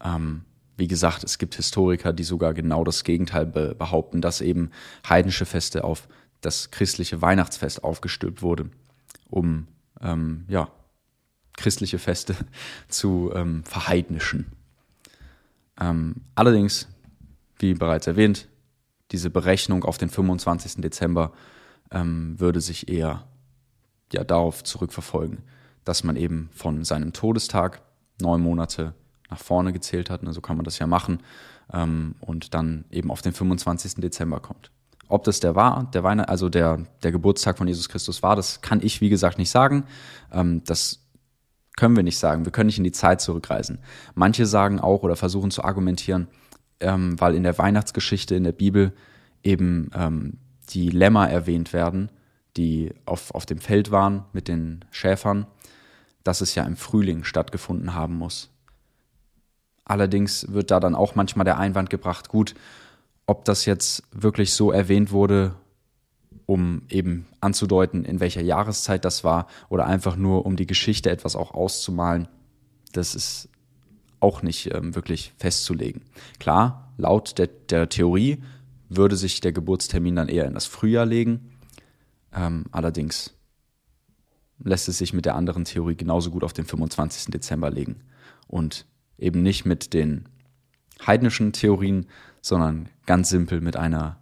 Ähm, 0.03 0.43
wie 0.77 0.87
gesagt, 0.87 1.23
es 1.23 1.37
gibt 1.37 1.55
Historiker, 1.55 2.13
die 2.13 2.23
sogar 2.23 2.53
genau 2.53 2.83
das 2.83 3.03
Gegenteil 3.03 3.45
be 3.45 3.75
behaupten, 3.75 4.21
dass 4.21 4.41
eben 4.41 4.71
heidnische 5.07 5.45
Feste 5.45 5.83
auf 5.83 6.07
das 6.41 6.71
christliche 6.71 7.21
Weihnachtsfest 7.21 7.83
aufgestülpt 7.83 8.41
wurde, 8.41 8.69
um 9.29 9.67
ähm, 10.01 10.45
ja, 10.47 10.69
christliche 11.53 11.99
Feste 11.99 12.35
zu 12.87 13.31
ähm, 13.33 13.63
verheidnischen. 13.63 14.51
Ähm, 15.79 16.15
allerdings, 16.35 16.87
wie 17.59 17.73
bereits 17.73 18.07
erwähnt, 18.07 18.47
diese 19.11 19.29
Berechnung 19.29 19.83
auf 19.83 19.97
den 19.97 20.09
25. 20.09 20.81
Dezember 20.81 21.31
ähm, 21.91 22.39
würde 22.39 22.61
sich 22.61 22.89
eher 22.89 23.27
ja, 24.11 24.23
darauf 24.23 24.63
zurückverfolgen, 24.63 25.43
dass 25.83 26.03
man 26.03 26.15
eben 26.15 26.49
von 26.53 26.83
seinem 26.83 27.13
Todestag 27.13 27.81
neun 28.21 28.41
Monate 28.41 28.93
nach 29.35 29.43
vorne 29.43 29.73
gezählt 29.73 30.09
hat, 30.09 30.23
ne, 30.23 30.31
so 30.31 30.41
kann 30.41 30.55
man 30.55 30.63
das 30.63 30.79
ja 30.79 30.87
machen, 30.87 31.19
ähm, 31.73 32.15
und 32.21 32.53
dann 32.53 32.85
eben 32.89 33.11
auf 33.11 33.21
den 33.21 33.33
25. 33.33 33.95
Dezember 33.95 34.39
kommt. 34.39 34.71
Ob 35.07 35.23
das 35.23 35.39
der 35.39 35.55
war, 35.55 35.89
der 35.93 36.03
Weihnacht, 36.03 36.29
also 36.29 36.49
der, 36.49 36.85
der 37.03 37.11
Geburtstag 37.11 37.57
von 37.57 37.67
Jesus 37.67 37.89
Christus 37.89 38.23
war, 38.23 38.35
das 38.35 38.61
kann 38.61 38.81
ich, 38.81 39.01
wie 39.01 39.09
gesagt, 39.09 39.37
nicht 39.37 39.51
sagen. 39.51 39.83
Ähm, 40.31 40.63
das 40.65 41.01
können 41.75 41.95
wir 41.95 42.03
nicht 42.03 42.17
sagen. 42.17 42.45
Wir 42.45 42.51
können 42.51 42.67
nicht 42.67 42.77
in 42.77 42.85
die 42.85 42.91
Zeit 42.91 43.21
zurückreisen. 43.21 43.79
Manche 44.15 44.45
sagen 44.45 44.79
auch 44.79 45.03
oder 45.03 45.15
versuchen 45.15 45.51
zu 45.51 45.63
argumentieren, 45.63 46.27
ähm, 46.79 47.19
weil 47.19 47.35
in 47.35 47.43
der 47.43 47.57
Weihnachtsgeschichte 47.57 48.35
in 48.35 48.45
der 48.45 48.53
Bibel 48.53 48.93
eben 49.43 49.91
ähm, 49.93 50.37
die 50.69 50.89
Lämmer 50.89 51.29
erwähnt 51.29 51.73
werden, 51.73 52.09
die 52.57 52.93
auf, 53.05 53.35
auf 53.35 53.45
dem 53.45 53.59
Feld 53.59 53.91
waren 53.91 54.23
mit 54.31 54.47
den 54.47 54.85
Schäfern, 54.91 55.45
dass 56.23 56.41
es 56.41 56.55
ja 56.55 56.63
im 56.63 56.77
Frühling 56.77 57.25
stattgefunden 57.25 57.93
haben 57.93 58.15
muss. 58.15 58.54
Allerdings 59.85 60.51
wird 60.51 60.71
da 60.71 60.79
dann 60.79 60.95
auch 60.95 61.15
manchmal 61.15 61.45
der 61.45 61.59
Einwand 61.59 61.89
gebracht, 61.89 62.27
gut, 62.27 62.55
ob 63.27 63.45
das 63.45 63.65
jetzt 63.65 64.03
wirklich 64.11 64.53
so 64.53 64.71
erwähnt 64.71 65.11
wurde, 65.11 65.55
um 66.47 66.83
eben 66.89 67.27
anzudeuten, 67.39 68.03
in 68.03 68.19
welcher 68.19 68.41
Jahreszeit 68.41 69.05
das 69.05 69.23
war, 69.23 69.47
oder 69.69 69.85
einfach 69.85 70.15
nur, 70.15 70.45
um 70.45 70.55
die 70.55 70.67
Geschichte 70.67 71.09
etwas 71.09 71.35
auch 71.35 71.51
auszumalen, 71.51 72.27
das 72.93 73.15
ist 73.15 73.49
auch 74.19 74.41
nicht 74.41 74.73
ähm, 74.73 74.95
wirklich 74.95 75.33
festzulegen. 75.37 76.01
Klar, 76.39 76.93
laut 76.97 77.37
der, 77.37 77.47
der, 77.47 77.89
Theorie 77.89 78.41
würde 78.89 79.15
sich 79.15 79.39
der 79.39 79.51
Geburtstermin 79.51 80.15
dann 80.15 80.29
eher 80.29 80.45
in 80.45 80.53
das 80.53 80.65
Frühjahr 80.65 81.05
legen. 81.05 81.51
Ähm, 82.33 82.65
allerdings 82.71 83.33
lässt 84.59 84.87
es 84.87 84.97
sich 84.97 85.13
mit 85.13 85.25
der 85.25 85.35
anderen 85.35 85.65
Theorie 85.65 85.95
genauso 85.95 86.31
gut 86.31 86.43
auf 86.43 86.53
den 86.53 86.65
25. 86.65 87.31
Dezember 87.31 87.69
legen. 87.69 88.01
Und 88.47 88.85
eben 89.17 89.41
nicht 89.41 89.65
mit 89.65 89.93
den 89.93 90.27
heidnischen 91.05 91.53
Theorien, 91.53 92.07
sondern 92.41 92.89
ganz 93.05 93.29
simpel 93.29 93.61
mit 93.61 93.75
einer 93.75 94.19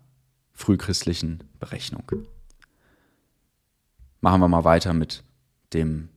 frühchristlichen 0.53 1.43
Berechnung. 1.59 2.03
Machen 4.21 4.41
wir 4.41 4.47
mal 4.47 4.63
weiter 4.63 4.93
mit 4.93 5.23
dem 5.73 6.09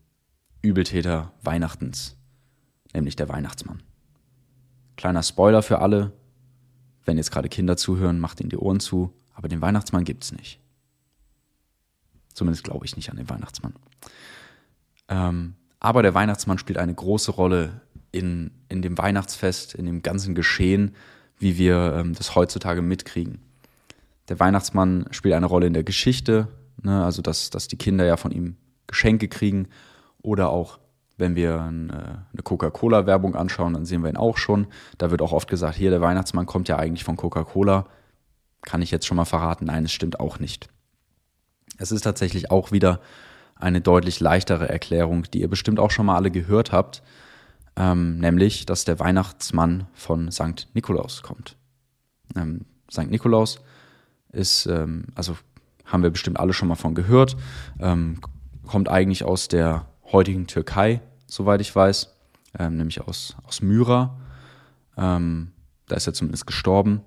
Übeltäter 0.62 1.32
Weihnachtens, 1.42 2.16
nämlich 2.92 3.16
der 3.16 3.28
Weihnachtsmann. 3.28 3.82
Kleiner 4.96 5.22
Spoiler 5.22 5.62
für 5.62 5.80
alle, 5.80 6.12
wenn 7.04 7.16
jetzt 7.16 7.30
gerade 7.30 7.48
Kinder 7.48 7.76
zuhören, 7.76 8.18
macht 8.18 8.40
ihnen 8.40 8.50
die 8.50 8.56
Ohren 8.56 8.80
zu, 8.80 9.12
aber 9.32 9.48
den 9.48 9.60
Weihnachtsmann 9.60 10.04
gibt 10.04 10.24
es 10.24 10.32
nicht. 10.32 10.60
Zumindest 12.34 12.64
glaube 12.64 12.84
ich 12.84 12.96
nicht 12.96 13.10
an 13.10 13.16
den 13.16 13.30
Weihnachtsmann. 13.30 13.74
Ähm, 15.08 15.54
aber 15.78 16.02
der 16.02 16.14
Weihnachtsmann 16.14 16.58
spielt 16.58 16.78
eine 16.78 16.94
große 16.94 17.30
Rolle 17.30 17.80
in, 18.16 18.50
in 18.68 18.82
dem 18.82 18.98
Weihnachtsfest, 18.98 19.74
in 19.74 19.86
dem 19.86 20.02
ganzen 20.02 20.34
Geschehen, 20.34 20.94
wie 21.38 21.58
wir 21.58 21.94
ähm, 21.98 22.14
das 22.14 22.34
heutzutage 22.34 22.82
mitkriegen. 22.82 23.40
Der 24.28 24.40
Weihnachtsmann 24.40 25.06
spielt 25.10 25.34
eine 25.34 25.46
Rolle 25.46 25.66
in 25.66 25.74
der 25.74 25.84
Geschichte, 25.84 26.48
ne, 26.82 27.04
also 27.04 27.22
dass, 27.22 27.50
dass 27.50 27.68
die 27.68 27.76
Kinder 27.76 28.04
ja 28.04 28.16
von 28.16 28.32
ihm 28.32 28.56
Geschenke 28.86 29.28
kriegen 29.28 29.68
oder 30.22 30.48
auch 30.48 30.78
wenn 31.18 31.34
wir 31.34 31.62
eine, 31.62 32.26
eine 32.32 32.42
Coca-Cola-Werbung 32.42 33.36
anschauen, 33.36 33.72
dann 33.72 33.86
sehen 33.86 34.02
wir 34.02 34.10
ihn 34.10 34.18
auch 34.18 34.36
schon. 34.36 34.66
Da 34.98 35.10
wird 35.10 35.22
auch 35.22 35.32
oft 35.32 35.48
gesagt, 35.48 35.76
hier, 35.76 35.90
der 35.90 36.02
Weihnachtsmann 36.02 36.44
kommt 36.44 36.68
ja 36.68 36.76
eigentlich 36.76 37.04
von 37.04 37.16
Coca-Cola. 37.16 37.86
Kann 38.62 38.82
ich 38.82 38.90
jetzt 38.90 39.06
schon 39.06 39.16
mal 39.16 39.24
verraten? 39.24 39.64
Nein, 39.64 39.86
es 39.86 39.92
stimmt 39.92 40.20
auch 40.20 40.38
nicht. 40.38 40.68
Es 41.78 41.90
ist 41.90 42.02
tatsächlich 42.02 42.50
auch 42.50 42.70
wieder 42.70 43.00
eine 43.54 43.80
deutlich 43.80 44.20
leichtere 44.20 44.68
Erklärung, 44.68 45.22
die 45.32 45.40
ihr 45.40 45.48
bestimmt 45.48 45.80
auch 45.80 45.90
schon 45.90 46.04
mal 46.04 46.16
alle 46.16 46.30
gehört 46.30 46.70
habt 46.72 47.02
ähm, 47.76 48.18
nämlich, 48.18 48.66
dass 48.66 48.84
der 48.84 48.98
Weihnachtsmann 48.98 49.86
von 49.94 50.30
St. 50.30 50.68
Nikolaus 50.74 51.22
kommt. 51.22 51.56
Ähm, 52.34 52.66
St. 52.90 53.10
Nikolaus 53.10 53.60
ist, 54.32 54.66
ähm, 54.66 55.06
also 55.14 55.36
haben 55.84 56.02
wir 56.02 56.10
bestimmt 56.10 56.40
alle 56.40 56.52
schon 56.52 56.68
mal 56.68 56.74
von 56.74 56.94
gehört, 56.94 57.36
ähm, 57.78 58.20
kommt 58.66 58.88
eigentlich 58.88 59.24
aus 59.24 59.48
der 59.48 59.86
heutigen 60.10 60.46
Türkei, 60.46 61.00
soweit 61.26 61.60
ich 61.60 61.74
weiß, 61.74 62.14
ähm, 62.58 62.76
nämlich 62.76 63.00
aus, 63.02 63.36
aus 63.44 63.62
Myra. 63.62 64.18
Ähm, 64.96 65.52
da 65.86 65.96
ist 65.96 66.06
er 66.06 66.14
zumindest 66.14 66.46
gestorben. 66.46 67.02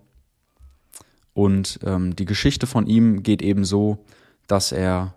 Und 1.33 1.79
die 1.85 2.25
Geschichte 2.25 2.67
von 2.67 2.85
ihm 2.85 3.23
geht 3.23 3.41
eben 3.41 3.63
so, 3.63 4.03
dass 4.47 4.73
er 4.73 5.15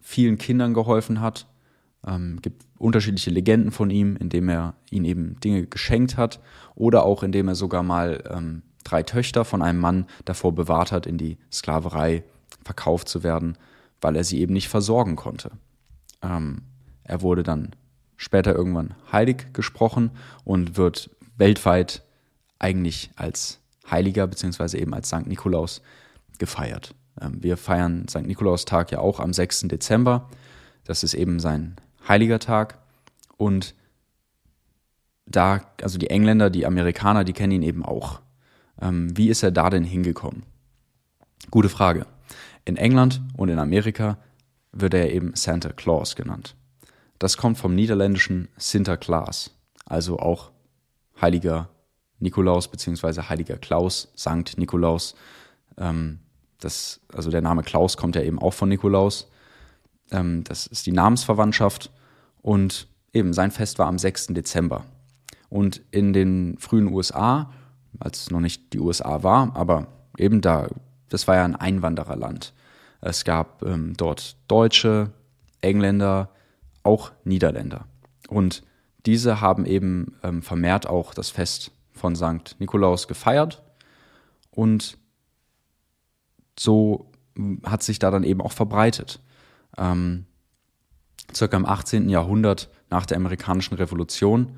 vielen 0.00 0.38
Kindern 0.38 0.74
geholfen 0.74 1.20
hat 1.20 1.48
ähm, 2.06 2.40
gibt 2.42 2.64
unterschiedliche 2.80 3.30
Legenden 3.30 3.70
von 3.70 3.90
ihm, 3.90 4.16
indem 4.16 4.48
er 4.48 4.74
ihnen 4.90 5.04
eben 5.04 5.40
Dinge 5.40 5.66
geschenkt 5.66 6.16
hat 6.16 6.40
oder 6.74 7.04
auch 7.04 7.22
indem 7.22 7.48
er 7.48 7.54
sogar 7.54 7.82
mal 7.82 8.24
ähm, 8.30 8.62
drei 8.84 9.02
Töchter 9.02 9.44
von 9.44 9.60
einem 9.60 9.78
Mann 9.78 10.06
davor 10.24 10.54
bewahrt 10.54 10.90
hat, 10.90 11.06
in 11.06 11.18
die 11.18 11.36
Sklaverei 11.52 12.24
verkauft 12.64 13.08
zu 13.08 13.22
werden, 13.22 13.58
weil 14.00 14.16
er 14.16 14.24
sie 14.24 14.40
eben 14.40 14.54
nicht 14.54 14.68
versorgen 14.68 15.14
konnte. 15.14 15.50
Ähm, 16.22 16.62
er 17.04 17.20
wurde 17.20 17.42
dann 17.42 17.76
später 18.16 18.54
irgendwann 18.54 18.94
heilig 19.12 19.52
gesprochen 19.52 20.10
und 20.44 20.78
wird 20.78 21.10
weltweit 21.36 22.02
eigentlich 22.58 23.10
als 23.16 23.60
Heiliger 23.90 24.26
bzw. 24.26 24.78
eben 24.78 24.94
als 24.94 25.10
Sankt 25.10 25.28
Nikolaus 25.28 25.82
gefeiert. 26.38 26.94
Ähm, 27.20 27.42
wir 27.42 27.58
feiern 27.58 28.08
Sankt 28.08 28.28
Nikolaustag 28.28 28.90
ja 28.90 29.00
auch 29.00 29.20
am 29.20 29.34
6. 29.34 29.68
Dezember. 29.68 30.30
Das 30.84 31.02
ist 31.02 31.12
eben 31.12 31.40
sein 31.40 31.76
heiliger 32.06 32.38
Tag. 32.38 32.78
Und 33.36 33.74
da, 35.26 35.60
also 35.82 35.98
die 35.98 36.10
Engländer, 36.10 36.50
die 36.50 36.66
Amerikaner, 36.66 37.24
die 37.24 37.32
kennen 37.32 37.52
ihn 37.52 37.62
eben 37.62 37.84
auch. 37.84 38.20
Ähm, 38.80 39.16
wie 39.16 39.28
ist 39.28 39.42
er 39.42 39.50
da 39.50 39.70
denn 39.70 39.84
hingekommen? 39.84 40.42
Gute 41.50 41.68
Frage. 41.68 42.06
In 42.64 42.76
England 42.76 43.20
und 43.36 43.48
in 43.48 43.58
Amerika 43.58 44.18
wird 44.72 44.94
er 44.94 45.12
eben 45.12 45.34
Santa 45.34 45.70
Claus 45.70 46.16
genannt. 46.16 46.54
Das 47.18 47.36
kommt 47.36 47.58
vom 47.58 47.74
niederländischen 47.74 48.48
Sinterklaas, 48.56 49.50
also 49.84 50.18
auch 50.18 50.50
heiliger 51.20 51.68
Nikolaus 52.18 52.68
bzw. 52.68 53.22
heiliger 53.28 53.56
Klaus, 53.56 54.12
Sankt 54.14 54.58
Nikolaus. 54.58 55.14
Ähm, 55.76 56.20
das, 56.60 57.00
also 57.12 57.30
der 57.30 57.40
Name 57.40 57.62
Klaus 57.62 57.96
kommt 57.96 58.16
ja 58.16 58.22
eben 58.22 58.38
auch 58.38 58.54
von 58.54 58.68
Nikolaus. 58.68 59.29
Ähm, 60.10 60.44
das 60.44 60.66
ist 60.66 60.86
die 60.86 60.92
Namensverwandtschaft 60.92 61.90
und 62.42 62.88
eben 63.12 63.32
sein 63.32 63.50
Fest 63.50 63.78
war 63.78 63.86
am 63.86 63.98
6. 63.98 64.28
Dezember. 64.28 64.84
Und 65.48 65.82
in 65.90 66.12
den 66.12 66.56
frühen 66.58 66.92
USA, 66.92 67.52
als 67.98 68.22
es 68.22 68.30
noch 68.30 68.40
nicht 68.40 68.72
die 68.72 68.78
USA 68.78 69.22
war, 69.22 69.54
aber 69.56 69.88
eben 70.16 70.40
da, 70.40 70.68
das 71.08 71.26
war 71.26 71.36
ja 71.36 71.44
ein 71.44 71.56
Einwandererland. 71.56 72.52
Es 73.00 73.24
gab 73.24 73.62
ähm, 73.62 73.94
dort 73.96 74.36
Deutsche, 74.46 75.10
Engländer, 75.60 76.30
auch 76.82 77.10
Niederländer. 77.24 77.86
Und 78.28 78.62
diese 79.06 79.40
haben 79.40 79.66
eben 79.66 80.16
ähm, 80.22 80.42
vermehrt 80.42 80.86
auch 80.86 81.14
das 81.14 81.30
Fest 81.30 81.72
von 81.92 82.14
St. 82.14 82.56
Nikolaus 82.58 83.08
gefeiert. 83.08 83.62
Und 84.50 84.98
so 86.58 87.10
hat 87.64 87.82
sich 87.82 87.98
da 87.98 88.10
dann 88.10 88.22
eben 88.22 88.40
auch 88.40 88.52
verbreitet 88.52 89.20
ähm, 89.78 90.26
circa 91.34 91.56
im 91.56 91.66
18. 91.66 92.08
Jahrhundert 92.08 92.68
nach 92.90 93.06
der 93.06 93.16
amerikanischen 93.16 93.74
Revolution 93.74 94.52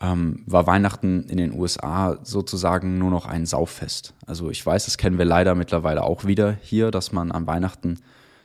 ähm, 0.00 0.42
war 0.46 0.66
Weihnachten 0.66 1.24
in 1.28 1.36
den 1.36 1.52
USA 1.52 2.18
sozusagen 2.22 2.98
nur 2.98 3.10
noch 3.10 3.26
ein 3.26 3.46
Sauffest. 3.46 4.14
Also 4.26 4.50
ich 4.50 4.64
weiß, 4.64 4.84
das 4.84 4.98
kennen 4.98 5.18
wir 5.18 5.24
leider 5.24 5.54
mittlerweile 5.54 6.02
auch 6.02 6.24
wieder 6.24 6.56
hier, 6.62 6.90
dass 6.90 7.12
man 7.12 7.32
an 7.32 7.46
Weihnachten 7.46 8.00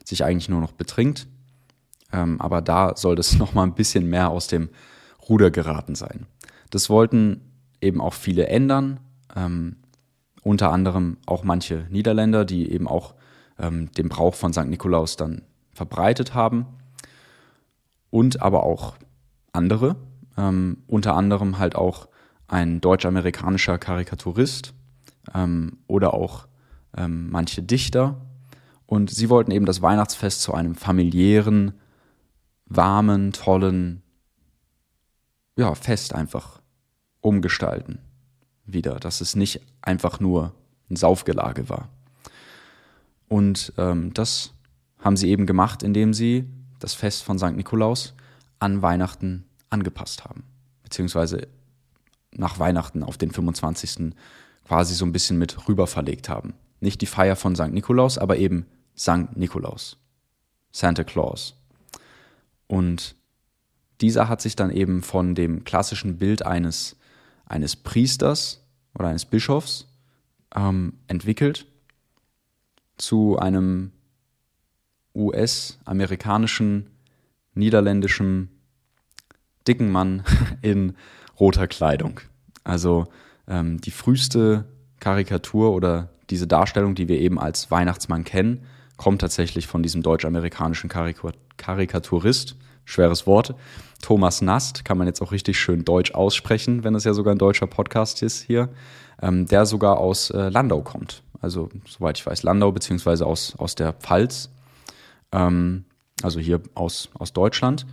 sich 0.06 0.24
eigentlich 0.24 0.50
nur 0.50 0.62
noch 0.62 0.72
betrinkt. 0.72 1.28
Ähm, 2.12 2.40
aber 2.40 2.62
da 2.62 2.96
soll 2.96 3.16
das 3.16 3.34
nochmal 3.38 3.68
ein 3.68 3.76
bisschen 3.76 4.10
mehr 4.10 4.30
aus 4.30 4.48
dem 4.48 4.70
Ruder 5.28 5.52
geraten 5.52 5.96
sein. 5.96 6.26
Das 6.70 6.90
wollten 6.90 7.42
eben 7.82 8.02
auch 8.02 8.14
viele 8.14 8.48
ändern, 8.48 9.00
ähm, 9.36 9.78
unter 10.44 10.72
anderem 10.72 11.18
auch 11.26 11.44
manche 11.44 11.86
Niederländer, 11.90 12.46
die 12.46 12.72
eben 12.72 12.88
auch 12.88 13.16
ähm, 13.60 13.92
den 13.92 14.10
Brauch 14.10 14.36
von 14.36 14.54
St. 14.54 14.66
Nikolaus 14.66 15.18
dann 15.18 15.42
verbreitet 15.80 16.34
haben 16.34 16.66
und 18.10 18.42
aber 18.42 18.64
auch 18.64 18.96
andere, 19.54 19.96
ähm, 20.36 20.84
unter 20.88 21.16
anderem 21.16 21.58
halt 21.58 21.78
auch 21.78 22.10
ein 22.50 22.82
deutsch-amerikanischer 22.82 23.78
Karikaturist 23.78 24.74
ähm, 25.34 25.78
oder 25.88 26.14
auch 26.14 26.50
ähm, 26.98 27.30
manche 27.30 27.64
Dichter. 27.64 28.20
Und 28.86 29.10
sie 29.10 29.30
wollten 29.30 29.52
eben 29.52 29.66
das 29.66 29.82
Weihnachtsfest 29.82 30.42
zu 30.42 30.54
einem 30.54 30.76
familiären, 30.76 31.72
warmen, 32.66 33.32
tollen 33.32 34.02
ja, 35.56 35.76
Fest 35.76 36.14
einfach 36.14 36.60
umgestalten. 37.22 38.00
Wieder, 38.66 39.00
dass 39.00 39.22
es 39.22 39.38
nicht 39.38 39.62
einfach 39.82 40.20
nur 40.20 40.52
ein 40.90 40.98
Saufgelage 40.98 41.70
war. 41.70 41.88
Und 43.30 43.72
ähm, 43.78 44.14
das 44.14 44.52
haben 45.00 45.18
sie 45.18 45.30
eben 45.30 45.46
gemacht, 45.46 45.84
indem 45.84 46.14
sie 46.14 46.46
das 46.80 46.94
Fest 46.94 47.24
von 47.24 47.38
St. 47.40 47.56
Nikolaus 47.56 48.14
an 48.60 48.82
Weihnachten 48.82 49.46
angepasst 49.70 50.26
haben. 50.26 50.44
Beziehungsweise 50.84 51.48
nach 52.32 52.60
Weihnachten 52.60 53.04
auf 53.04 53.18
den 53.18 53.32
25. 53.32 54.14
quasi 54.66 54.94
so 54.94 55.06
ein 55.06 55.12
bisschen 55.12 55.38
mit 55.38 55.68
rüber 55.68 55.88
verlegt 55.88 56.30
haben. 56.30 56.54
Nicht 56.80 57.02
die 57.02 57.06
Feier 57.06 57.36
von 57.36 57.56
St. 57.56 57.72
Nikolaus, 57.72 58.18
aber 58.18 58.38
eben 58.38 58.66
St. 58.98 59.36
Nikolaus. 59.36 59.98
Santa 60.72 61.04
Claus. 61.04 61.56
Und 62.68 63.16
dieser 64.02 64.30
hat 64.30 64.42
sich 64.42 64.56
dann 64.56 64.70
eben 64.70 65.02
von 65.02 65.36
dem 65.36 65.64
klassischen 65.64 66.18
Bild 66.18 66.46
eines, 66.46 66.96
eines 67.46 67.76
Priesters 67.76 68.66
oder 68.94 69.08
eines 69.08 69.26
Bischofs 69.26 69.88
ähm, 70.56 70.94
entwickelt 71.08 71.66
zu 72.98 73.38
einem 73.40 73.92
US-amerikanischen, 75.20 76.90
niederländischen, 77.54 78.50
dicken 79.68 79.92
Mann 79.92 80.24
in 80.62 80.96
roter 81.40 81.68
Kleidung. 81.68 82.22
Also 82.64 83.08
ähm, 83.48 83.80
die 83.82 83.92
früheste 83.92 84.66
Karikatur 85.00 85.74
oder 85.74 86.10
diese 86.30 86.48
Darstellung, 86.48 86.96
die 86.96 87.08
wir 87.08 87.20
eben 87.20 87.40
als 87.40 87.72
Weihnachtsmann 87.72 88.24
kennen, 88.24 88.66
kommt 88.98 89.22
tatsächlich 89.22 89.68
von 89.68 89.82
diesem 89.82 90.04
deutsch-amerikanischen 90.04 90.90
Karikaturist, 91.58 92.56
schweres 92.86 93.26
Wort, 93.26 93.56
Thomas 94.02 94.42
Nast, 94.42 94.86
kann 94.86 94.98
man 94.98 95.08
jetzt 95.08 95.22
auch 95.22 95.32
richtig 95.32 95.60
schön 95.60 95.86
deutsch 95.86 96.14
aussprechen, 96.14 96.84
wenn 96.84 96.96
es 96.96 97.04
ja 97.04 97.14
sogar 97.14 97.34
ein 97.34 97.38
deutscher 97.38 97.68
Podcast 97.68 98.22
ist 98.24 98.42
hier, 98.42 98.70
ähm, 99.22 99.46
der 99.46 99.66
sogar 99.66 100.00
aus 100.00 100.30
äh, 100.32 100.50
Landau 100.50 100.82
kommt. 100.82 101.24
Also, 101.42 101.70
soweit 101.88 102.18
ich 102.18 102.26
weiß, 102.26 102.44
Landau, 102.44 102.72
beziehungsweise 102.72 103.26
aus, 103.26 103.56
aus 103.58 103.76
der 103.76 103.94
Pfalz, 103.94 104.50
ähm, 105.32 105.86
also 106.22 106.40
hier 106.40 106.62
aus, 106.76 107.10
aus 107.14 107.34
Deutschland. 107.34 107.86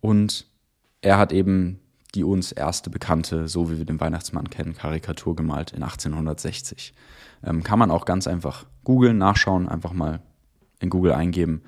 Und 0.00 0.46
er 1.00 1.18
hat 1.18 1.32
eben 1.32 1.80
die 2.14 2.24
uns 2.24 2.52
erste 2.52 2.90
bekannte, 2.90 3.48
so 3.48 3.70
wie 3.70 3.78
wir 3.78 3.84
den 3.84 4.00
Weihnachtsmann 4.00 4.48
kennen, 4.48 4.74
Karikatur 4.74 5.36
gemalt 5.36 5.72
in 5.72 5.82
1860. 5.82 6.94
Ähm, 7.44 7.62
kann 7.62 7.78
man 7.78 7.90
auch 7.90 8.04
ganz 8.04 8.26
einfach 8.26 8.64
googeln, 8.84 9.18
nachschauen, 9.18 9.68
einfach 9.68 9.92
mal 9.92 10.20
in 10.80 10.90
Google 10.90 11.12
eingeben. 11.12 11.62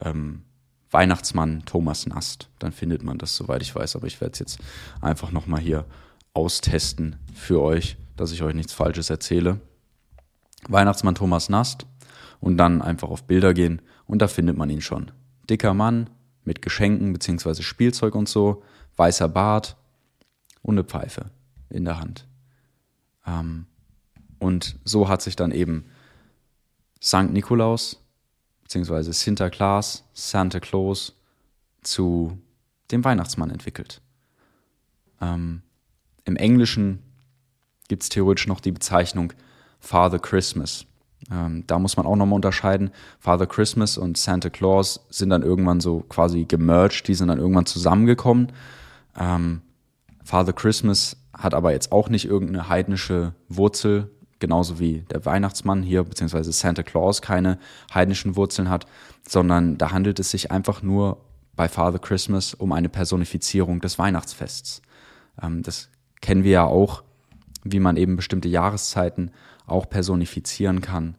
Ähm, 0.00 0.42
Weihnachtsmann 0.90 1.62
Thomas 1.64 2.06
Nast. 2.06 2.50
Dann 2.58 2.72
findet 2.72 3.02
man 3.02 3.18
das, 3.18 3.36
soweit 3.36 3.62
ich 3.62 3.74
weiß. 3.74 3.96
Aber 3.96 4.06
ich 4.06 4.20
werde 4.20 4.32
es 4.32 4.38
jetzt 4.40 4.58
einfach 5.00 5.30
nochmal 5.30 5.60
hier 5.60 5.86
austesten 6.34 7.16
für 7.34 7.62
euch, 7.62 7.96
dass 8.16 8.32
ich 8.32 8.42
euch 8.42 8.54
nichts 8.54 8.72
Falsches 8.72 9.08
erzähle. 9.08 9.60
Weihnachtsmann 10.68 11.14
Thomas 11.14 11.48
Nast 11.48 11.86
und 12.40 12.58
dann 12.58 12.82
einfach 12.82 13.08
auf 13.08 13.24
Bilder 13.24 13.54
gehen 13.54 13.80
und 14.10 14.20
da 14.20 14.26
findet 14.26 14.56
man 14.56 14.68
ihn 14.70 14.80
schon. 14.80 15.12
Dicker 15.48 15.72
Mann 15.72 16.10
mit 16.42 16.62
Geschenken 16.62 17.12
bzw. 17.12 17.62
Spielzeug 17.62 18.16
und 18.16 18.28
so, 18.28 18.64
weißer 18.96 19.28
Bart 19.28 19.76
und 20.62 20.74
eine 20.74 20.84
Pfeife 20.84 21.30
in 21.68 21.84
der 21.84 22.00
Hand. 22.00 22.26
Ähm, 23.24 23.66
und 24.40 24.80
so 24.84 25.08
hat 25.08 25.22
sich 25.22 25.36
dann 25.36 25.52
eben 25.52 25.84
St. 27.00 27.30
Nikolaus 27.30 28.04
bzw. 28.64 29.12
Sinterklaas, 29.12 30.02
Santa 30.12 30.58
Claus 30.58 31.14
zu 31.82 32.36
dem 32.90 33.04
Weihnachtsmann 33.04 33.50
entwickelt. 33.50 34.02
Ähm, 35.20 35.62
Im 36.24 36.34
Englischen 36.34 36.98
gibt 37.86 38.02
es 38.02 38.08
theoretisch 38.08 38.48
noch 38.48 38.60
die 38.60 38.72
Bezeichnung 38.72 39.32
Father 39.78 40.18
Christmas. 40.18 40.84
Ähm, 41.30 41.64
da 41.66 41.78
muss 41.78 41.96
man 41.96 42.06
auch 42.06 42.16
nochmal 42.16 42.36
unterscheiden. 42.36 42.90
Father 43.18 43.46
Christmas 43.46 43.98
und 43.98 44.16
Santa 44.16 44.50
Claus 44.50 45.06
sind 45.10 45.30
dann 45.30 45.42
irgendwann 45.42 45.80
so 45.80 46.00
quasi 46.08 46.44
gemerged, 46.44 47.08
die 47.08 47.14
sind 47.14 47.28
dann 47.28 47.38
irgendwann 47.38 47.66
zusammengekommen. 47.66 48.52
Ähm, 49.18 49.62
Father 50.24 50.52
Christmas 50.52 51.16
hat 51.32 51.54
aber 51.54 51.72
jetzt 51.72 51.92
auch 51.92 52.08
nicht 52.08 52.24
irgendeine 52.24 52.68
heidnische 52.68 53.34
Wurzel, 53.48 54.10
genauso 54.38 54.78
wie 54.78 55.04
der 55.10 55.24
Weihnachtsmann 55.26 55.82
hier, 55.82 56.04
beziehungsweise 56.04 56.52
Santa 56.52 56.82
Claus 56.82 57.22
keine 57.22 57.58
heidnischen 57.92 58.36
Wurzeln 58.36 58.68
hat, 58.68 58.86
sondern 59.28 59.78
da 59.78 59.90
handelt 59.92 60.18
es 60.18 60.30
sich 60.30 60.50
einfach 60.50 60.82
nur 60.82 61.18
bei 61.54 61.68
Father 61.68 61.98
Christmas 61.98 62.54
um 62.54 62.72
eine 62.72 62.88
Personifizierung 62.88 63.80
des 63.80 63.98
Weihnachtsfests. 63.98 64.82
Ähm, 65.42 65.62
das 65.62 65.90
kennen 66.20 66.44
wir 66.44 66.52
ja 66.52 66.64
auch, 66.64 67.02
wie 67.64 67.80
man 67.80 67.96
eben 67.96 68.16
bestimmte 68.16 68.48
Jahreszeiten 68.48 69.30
auch 69.70 69.88
personifizieren 69.88 70.80
kann 70.80 71.16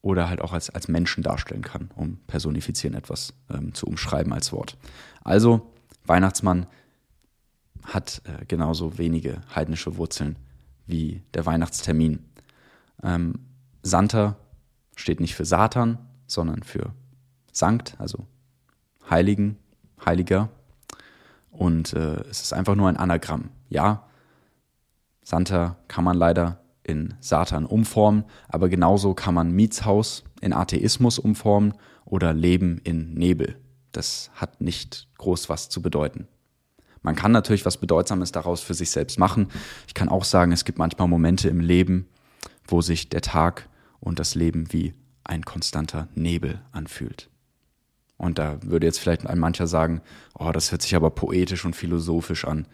oder 0.00 0.28
halt 0.28 0.40
auch 0.40 0.52
als, 0.52 0.70
als 0.70 0.88
Menschen 0.88 1.22
darstellen 1.22 1.62
kann, 1.62 1.90
um 1.94 2.18
personifizieren 2.26 2.96
etwas 2.96 3.34
ähm, 3.50 3.72
zu 3.74 3.86
umschreiben 3.86 4.32
als 4.32 4.52
Wort. 4.52 4.76
Also 5.22 5.72
Weihnachtsmann 6.04 6.66
hat 7.84 8.22
äh, 8.24 8.44
genauso 8.46 8.98
wenige 8.98 9.40
heidnische 9.54 9.96
Wurzeln 9.96 10.36
wie 10.86 11.22
der 11.34 11.46
Weihnachtstermin. 11.46 12.24
Ähm, 13.02 13.34
Santa 13.82 14.36
steht 14.96 15.20
nicht 15.20 15.34
für 15.34 15.44
Satan, 15.44 15.98
sondern 16.26 16.62
für 16.62 16.92
Sankt, 17.52 17.94
also 17.98 18.26
Heiligen, 19.08 19.58
Heiliger. 20.04 20.48
Und 21.50 21.92
äh, 21.92 22.20
es 22.22 22.42
ist 22.42 22.52
einfach 22.52 22.74
nur 22.74 22.88
ein 22.88 22.96
Anagramm. 22.96 23.50
Ja, 23.68 24.08
Santa 25.22 25.76
kann 25.86 26.04
man 26.04 26.16
leider 26.16 26.61
in 26.84 27.14
Satan 27.20 27.66
umformen, 27.66 28.24
aber 28.48 28.68
genauso 28.68 29.14
kann 29.14 29.34
man 29.34 29.52
Mietshaus 29.52 30.24
in 30.40 30.52
Atheismus 30.52 31.18
umformen 31.18 31.74
oder 32.04 32.32
Leben 32.32 32.78
in 32.84 33.14
Nebel. 33.14 33.56
Das 33.92 34.30
hat 34.34 34.60
nicht 34.60 35.08
groß 35.18 35.48
was 35.48 35.68
zu 35.68 35.82
bedeuten. 35.82 36.26
Man 37.02 37.16
kann 37.16 37.32
natürlich 37.32 37.66
was 37.66 37.78
Bedeutsames 37.78 38.32
daraus 38.32 38.60
für 38.60 38.74
sich 38.74 38.90
selbst 38.90 39.18
machen. 39.18 39.48
Ich 39.86 39.94
kann 39.94 40.08
auch 40.08 40.24
sagen, 40.24 40.52
es 40.52 40.64
gibt 40.64 40.78
manchmal 40.78 41.08
Momente 41.08 41.48
im 41.48 41.60
Leben, 41.60 42.08
wo 42.66 42.80
sich 42.80 43.08
der 43.08 43.22
Tag 43.22 43.68
und 44.00 44.18
das 44.18 44.34
Leben 44.34 44.72
wie 44.72 44.94
ein 45.24 45.44
konstanter 45.44 46.08
Nebel 46.14 46.60
anfühlt. 46.72 47.28
Und 48.16 48.38
da 48.38 48.62
würde 48.62 48.86
jetzt 48.86 49.00
vielleicht 49.00 49.26
ein 49.26 49.38
mancher 49.38 49.66
sagen, 49.66 50.00
oh, 50.38 50.52
das 50.52 50.70
hört 50.70 50.82
sich 50.82 50.94
aber 50.94 51.10
poetisch 51.10 51.64
und 51.64 51.74
philosophisch 51.74 52.44
an. 52.44 52.68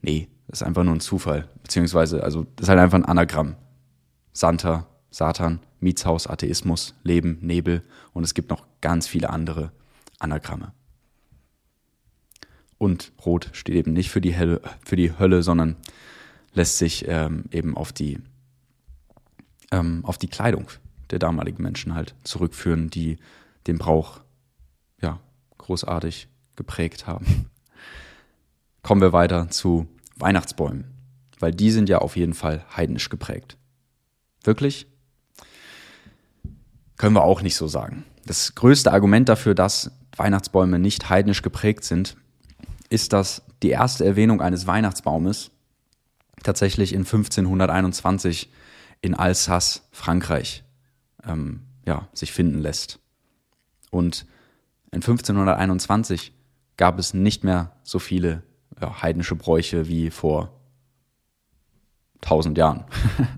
Nee, 0.00 0.28
ist 0.48 0.62
einfach 0.62 0.84
nur 0.84 0.94
ein 0.94 1.00
Zufall. 1.00 1.48
Beziehungsweise, 1.62 2.22
also, 2.22 2.46
das 2.56 2.64
ist 2.64 2.68
halt 2.68 2.78
einfach 2.78 2.98
ein 2.98 3.04
Anagramm. 3.04 3.56
Santa, 4.32 4.86
Satan, 5.10 5.60
Mietshaus, 5.80 6.26
Atheismus, 6.26 6.94
Leben, 7.02 7.38
Nebel 7.40 7.82
und 8.12 8.24
es 8.24 8.34
gibt 8.34 8.50
noch 8.50 8.66
ganz 8.80 9.06
viele 9.06 9.30
andere 9.30 9.72
Anagramme. 10.18 10.72
Und 12.78 13.12
Rot 13.24 13.50
steht 13.52 13.74
eben 13.74 13.92
nicht 13.92 14.10
für 14.10 14.20
die, 14.20 14.34
Helle, 14.34 14.60
für 14.84 14.96
die 14.96 15.18
Hölle, 15.18 15.42
sondern 15.42 15.76
lässt 16.52 16.78
sich 16.78 17.06
ähm, 17.08 17.44
eben 17.50 17.76
auf 17.76 17.92
die, 17.92 18.18
ähm, 19.70 20.04
auf 20.04 20.18
die 20.18 20.28
Kleidung 20.28 20.68
der 21.10 21.18
damaligen 21.18 21.62
Menschen 21.62 21.94
halt 21.94 22.14
zurückführen, 22.24 22.90
die 22.90 23.18
den 23.66 23.78
Brauch 23.78 24.20
ja, 25.00 25.20
großartig 25.58 26.28
geprägt 26.56 27.06
haben. 27.06 27.50
Kommen 28.82 29.00
wir 29.00 29.12
weiter 29.12 29.48
zu 29.48 29.88
Weihnachtsbäumen, 30.16 30.84
weil 31.38 31.52
die 31.52 31.70
sind 31.70 31.88
ja 31.88 31.98
auf 31.98 32.16
jeden 32.16 32.34
Fall 32.34 32.64
heidnisch 32.76 33.08
geprägt. 33.08 33.56
Wirklich? 34.42 34.86
Können 36.96 37.14
wir 37.14 37.24
auch 37.24 37.42
nicht 37.42 37.56
so 37.56 37.68
sagen. 37.68 38.04
Das 38.24 38.54
größte 38.54 38.92
Argument 38.92 39.28
dafür, 39.28 39.54
dass 39.54 39.90
Weihnachtsbäume 40.16 40.78
nicht 40.78 41.10
heidnisch 41.10 41.42
geprägt 41.42 41.84
sind, 41.84 42.16
ist, 42.88 43.12
dass 43.12 43.42
die 43.62 43.70
erste 43.70 44.04
Erwähnung 44.04 44.40
eines 44.40 44.66
Weihnachtsbaumes 44.66 45.50
tatsächlich 46.42 46.92
in 46.92 47.00
1521 47.00 48.50
in 49.02 49.14
Alsace, 49.14 49.82
Frankreich, 49.90 50.64
ähm, 51.24 51.62
ja, 51.86 52.08
sich 52.12 52.32
finden 52.32 52.60
lässt. 52.60 52.98
Und 53.90 54.26
in 54.90 55.02
1521 55.02 56.32
gab 56.76 56.98
es 56.98 57.14
nicht 57.14 57.44
mehr 57.44 57.76
so 57.82 57.98
viele 57.98 58.42
ja, 58.80 59.02
heidnische 59.02 59.36
Bräuche 59.36 59.88
wie 59.88 60.10
vor 60.10 60.50
tausend 62.20 62.58
Jahren. 62.58 62.84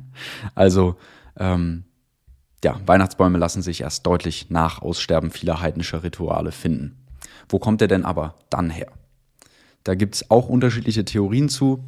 also 0.55 0.96
ähm, 1.37 1.85
ja, 2.64 2.81
Weihnachtsbäume 2.87 3.38
lassen 3.38 3.62
sich 3.62 3.83
erst 3.83 4.07
deutlich 4.07 4.51
nach 4.51 4.83
Aussterben 4.83 5.31
vieler 5.31 5.61
heidnischer 5.61 6.03
Rituale 6.03 6.53
finden. 6.53 6.96
Wo 7.48 7.59
kommt 7.59 7.81
er 7.81 7.88
denn 7.88 8.05
aber 8.05 8.35
dann 8.51 8.70
her? 8.70 8.92
Da 9.85 9.94
gibt 9.94 10.16
es 10.16 10.31
auch 10.31 10.48
unterschiedliche 10.48 11.05
Theorien 11.05 11.48
zu. 11.48 11.85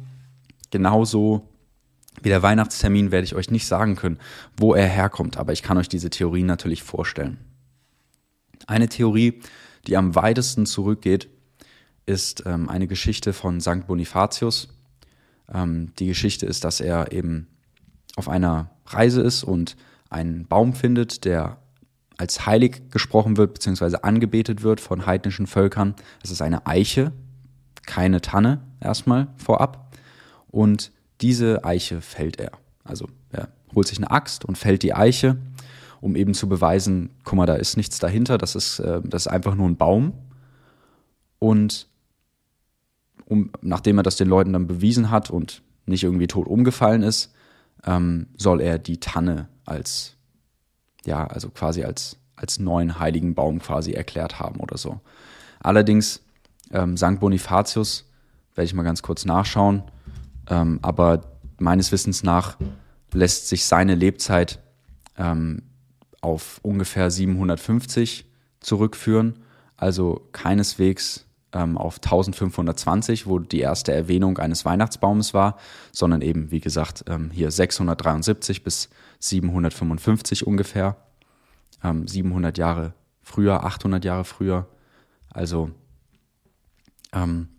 Genauso 0.69 1.49
wie 2.21 2.29
der 2.29 2.41
Weihnachtstermin 2.41 3.11
werde 3.11 3.25
ich 3.25 3.35
euch 3.35 3.51
nicht 3.51 3.67
sagen 3.67 3.95
können, 3.95 4.19
wo 4.57 4.73
er 4.73 4.87
herkommt, 4.87 5.37
aber 5.37 5.53
ich 5.53 5.63
kann 5.63 5.77
euch 5.77 5.89
diese 5.89 6.09
Theorien 6.09 6.45
natürlich 6.47 6.83
vorstellen. 6.83 7.37
Eine 8.67 8.89
Theorie, 8.89 9.41
die 9.87 9.97
am 9.97 10.15
weitesten 10.15 10.65
zurückgeht, 10.65 11.29
ist 12.11 12.43
ähm, 12.45 12.67
eine 12.69 12.87
Geschichte 12.87 13.31
von 13.31 13.61
St. 13.61 13.87
Bonifatius. 13.87 14.67
Ähm, 15.51 15.93
die 15.97 16.07
Geschichte 16.07 16.45
ist, 16.45 16.65
dass 16.65 16.81
er 16.81 17.13
eben 17.13 17.47
auf 18.17 18.27
einer 18.27 18.71
Reise 18.85 19.21
ist 19.21 19.43
und 19.43 19.77
einen 20.09 20.45
Baum 20.45 20.73
findet, 20.73 21.23
der 21.23 21.57
als 22.17 22.45
heilig 22.45 22.89
gesprochen 22.91 23.37
wird, 23.37 23.53
beziehungsweise 23.53 24.03
angebetet 24.03 24.61
wird 24.61 24.81
von 24.81 25.05
heidnischen 25.05 25.47
Völkern. 25.47 25.95
Es 26.21 26.31
ist 26.31 26.41
eine 26.41 26.67
Eiche, 26.67 27.13
keine 27.87 28.19
Tanne 28.19 28.61
erstmal 28.81 29.29
vorab. 29.37 29.95
Und 30.49 30.91
diese 31.21 31.63
Eiche 31.63 32.01
fällt 32.01 32.39
er. 32.39 32.51
Also 32.83 33.07
er 33.31 33.47
holt 33.73 33.87
sich 33.87 33.97
eine 33.97 34.11
Axt 34.11 34.43
und 34.43 34.57
fällt 34.57 34.83
die 34.83 34.93
Eiche, 34.93 35.37
um 36.01 36.17
eben 36.17 36.33
zu 36.33 36.49
beweisen, 36.49 37.11
guck 37.23 37.37
mal, 37.37 37.45
da 37.45 37.55
ist 37.55 37.77
nichts 37.77 37.99
dahinter, 37.99 38.37
das 38.37 38.55
ist, 38.55 38.79
äh, 38.79 39.01
das 39.03 39.25
ist 39.25 39.31
einfach 39.31 39.55
nur 39.55 39.69
ein 39.69 39.77
Baum. 39.77 40.13
Und 41.39 41.87
um, 43.31 43.49
nachdem 43.61 43.97
er 43.97 44.03
das 44.03 44.17
den 44.17 44.27
Leuten 44.27 44.51
dann 44.51 44.67
bewiesen 44.67 45.09
hat 45.09 45.29
und 45.29 45.61
nicht 45.85 46.03
irgendwie 46.03 46.27
tot 46.27 46.47
umgefallen 46.47 47.01
ist, 47.01 47.33
ähm, 47.85 48.27
soll 48.37 48.59
er 48.59 48.77
die 48.77 48.99
Tanne 48.99 49.47
als, 49.65 50.17
ja, 51.05 51.25
also 51.25 51.49
quasi 51.49 51.85
als, 51.85 52.17
als 52.35 52.59
neuen 52.59 52.99
heiligen 52.99 53.33
Baum 53.33 53.59
quasi 53.59 53.93
erklärt 53.93 54.39
haben 54.41 54.59
oder 54.59 54.77
so. 54.77 54.99
Allerdings, 55.61 56.21
ähm, 56.71 56.97
St. 56.97 57.21
Bonifatius, 57.21 58.05
werde 58.53 58.65
ich 58.65 58.73
mal 58.73 58.83
ganz 58.83 59.01
kurz 59.01 59.23
nachschauen, 59.23 59.83
ähm, 60.49 60.79
aber 60.81 61.21
meines 61.57 61.93
Wissens 61.93 62.23
nach 62.23 62.57
lässt 63.13 63.47
sich 63.47 63.63
seine 63.63 63.95
Lebzeit 63.95 64.59
ähm, 65.17 65.63
auf 66.19 66.59
ungefähr 66.63 67.09
750 67.09 68.25
zurückführen, 68.59 69.39
also 69.77 70.27
keineswegs 70.33 71.27
ähm, 71.53 71.77
auf 71.77 71.97
1520, 71.97 73.27
wo 73.27 73.39
die 73.39 73.59
erste 73.59 73.93
Erwähnung 73.93 74.37
eines 74.37 74.65
Weihnachtsbaumes 74.65 75.33
war, 75.33 75.57
sondern 75.91 76.21
eben, 76.21 76.51
wie 76.51 76.59
gesagt, 76.59 77.05
ähm, 77.07 77.31
hier 77.31 77.51
673 77.51 78.63
bis 78.63 78.89
755 79.19 80.47
ungefähr, 80.47 80.97
ähm, 81.83 82.07
700 82.07 82.57
Jahre 82.57 82.93
früher, 83.21 83.63
800 83.63 84.03
Jahre 84.05 84.23
früher. 84.23 84.67
Also 85.29 85.71
ähm, 87.13 87.49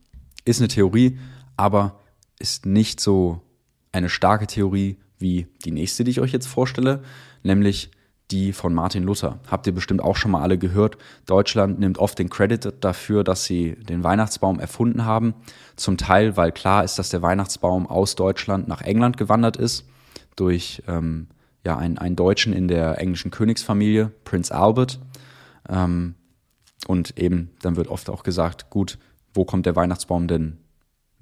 ist 0.45 0.61
eine 0.61 0.69
Theorie, 0.69 1.19
aber 1.57 2.01
ist 2.39 2.67
nicht 2.67 3.01
so 3.01 3.43
eine 3.93 4.09
starke 4.09 4.47
Theorie 4.47 4.99
wie 5.19 5.47
die 5.65 5.71
nächste, 5.71 6.05
die 6.05 6.11
ich 6.11 6.21
euch 6.21 6.33
jetzt 6.33 6.47
vorstelle, 6.47 7.03
nämlich 7.43 7.91
die 8.33 8.53
von 8.53 8.75
Martin 8.75 9.05
Luther. 9.05 9.39
Habt 9.51 9.67
ihr 9.67 9.75
bestimmt 9.75 10.03
auch 10.03 10.17
schon 10.17 10.31
mal 10.31 10.43
alle 10.43 10.59
gehört. 10.59 10.97
Deutschland 11.27 11.79
nimmt 11.79 11.99
oft 11.99 12.19
den 12.19 12.31
Credit 12.31 12.75
dafür, 12.81 13.23
dass 13.23 13.45
sie 13.45 13.77
den 13.77 14.03
Weihnachtsbaum 14.03 14.59
erfunden 14.59 15.05
haben. 15.05 15.35
Zum 15.77 15.97
Teil, 15.97 16.37
weil 16.37 16.53
klar 16.53 16.83
ist, 16.85 16.99
dass 16.99 17.11
der 17.11 17.23
Weihnachtsbaum 17.23 17.87
aus 17.87 18.17
Deutschland 18.17 18.67
nach 18.69 18.81
England 18.81 19.17
gewandert 19.17 19.57
ist, 19.57 19.87
durch 20.35 20.83
ähm, 20.89 21.29
ja, 21.65 21.77
einen, 21.77 21.99
einen 21.99 22.17
Deutschen 22.17 22.53
in 22.53 22.67
der 22.67 22.99
englischen 22.99 23.31
Königsfamilie, 23.31 24.11
Prince 24.25 24.55
Albert. 24.55 24.99
Ähm, 25.69 26.15
und 26.89 27.19
eben, 27.19 27.51
dann 27.63 27.77
wird 27.77 27.89
oft 27.89 28.11
auch 28.11 28.23
gesagt, 28.23 28.71
gut, 28.71 28.99
wo 29.35 29.45
kommt 29.45 29.67
der 29.67 29.77
Weihnachtsbaum 29.77 30.27
denn 30.27 30.59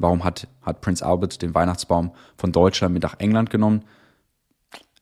Warum 0.01 0.25
hat, 0.25 0.49
hat 0.63 0.81
Prince 0.81 1.05
Albert 1.05 1.43
den 1.43 1.55
Weihnachtsbaum 1.55 2.13
von 2.39 2.53
Deutschland 2.53 2.95
mit 2.95 3.03
nach 3.03 3.19
England 3.19 3.51
genommen? 3.51 3.85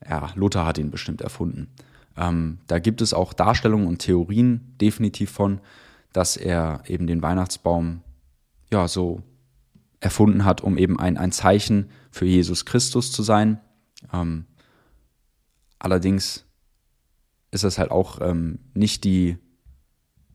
Ja, 0.04 0.32
Luther 0.34 0.66
hat 0.66 0.76
ihn 0.76 0.90
bestimmt 0.90 1.20
erfunden. 1.20 1.72
Ähm, 2.18 2.58
da 2.66 2.78
gibt 2.78 3.00
es 3.00 3.14
auch 3.14 3.32
Darstellungen 3.32 3.86
und 3.86 3.98
Theorien 3.98 4.74
definitiv 4.80 5.30
von, 5.30 5.60
dass 6.12 6.36
er 6.36 6.82
eben 6.86 7.06
den 7.06 7.22
Weihnachtsbaum 7.22 8.02
ja 8.72 8.88
so 8.88 9.22
erfunden 10.00 10.44
hat, 10.44 10.60
um 10.62 10.76
eben 10.76 10.98
ein, 10.98 11.16
ein 11.16 11.32
Zeichen 11.32 11.90
für 12.10 12.26
Jesus 12.26 12.64
Christus 12.64 13.12
zu 13.12 13.22
sein. 13.22 13.60
Ähm, 14.12 14.46
allerdings 15.78 16.44
ist 17.50 17.64
das 17.64 17.78
halt 17.78 17.90
auch 17.90 18.20
ähm, 18.20 18.58
nicht 18.74 19.04
die 19.04 19.38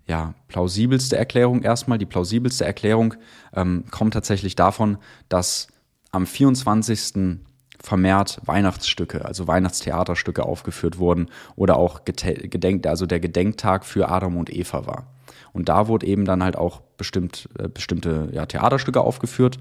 ja, 0.06 0.34
plausibelste 0.48 1.18
Erklärung 1.18 1.62
erstmal. 1.62 1.98
Die 1.98 2.06
plausibelste 2.06 2.66
Erklärung 2.66 3.16
ähm, 3.54 3.86
kommt 3.92 4.14
tatsächlich 4.14 4.56
davon, 4.56 4.98
dass 5.30 5.68
am 6.12 6.26
24. 6.26 7.40
vermehrt 7.84 8.40
Weihnachtsstücke, 8.46 9.26
also 9.26 9.46
Weihnachtstheaterstücke 9.46 10.44
aufgeführt 10.44 10.98
wurden 10.98 11.30
oder 11.58 11.76
auch 11.76 12.06
gedenkt, 12.06 12.88
also 12.88 13.06
der 13.06 13.20
Gedenktag 13.20 13.84
für 13.86 14.10
Adam 14.10 14.38
und 14.38 14.52
Eva 14.52 14.88
war. 14.88 15.14
Und 15.52 15.70
da 15.70 15.88
wurde 15.88 16.08
eben 16.08 16.24
dann 16.26 16.42
halt 16.42 16.56
auch 16.56 16.82
bestimmt, 16.98 17.50
äh, 17.60 17.68
bestimmte 17.68 18.30
ja, 18.32 18.46
Theaterstücke 18.46 19.02
aufgeführt, 19.02 19.60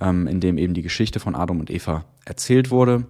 ähm, 0.00 0.26
in 0.26 0.40
dem 0.40 0.58
eben 0.58 0.74
die 0.74 0.82
Geschichte 0.82 1.20
von 1.20 1.36
Adam 1.36 1.60
und 1.60 1.70
Eva 1.70 2.04
erzählt 2.24 2.70
wurde. 2.70 3.06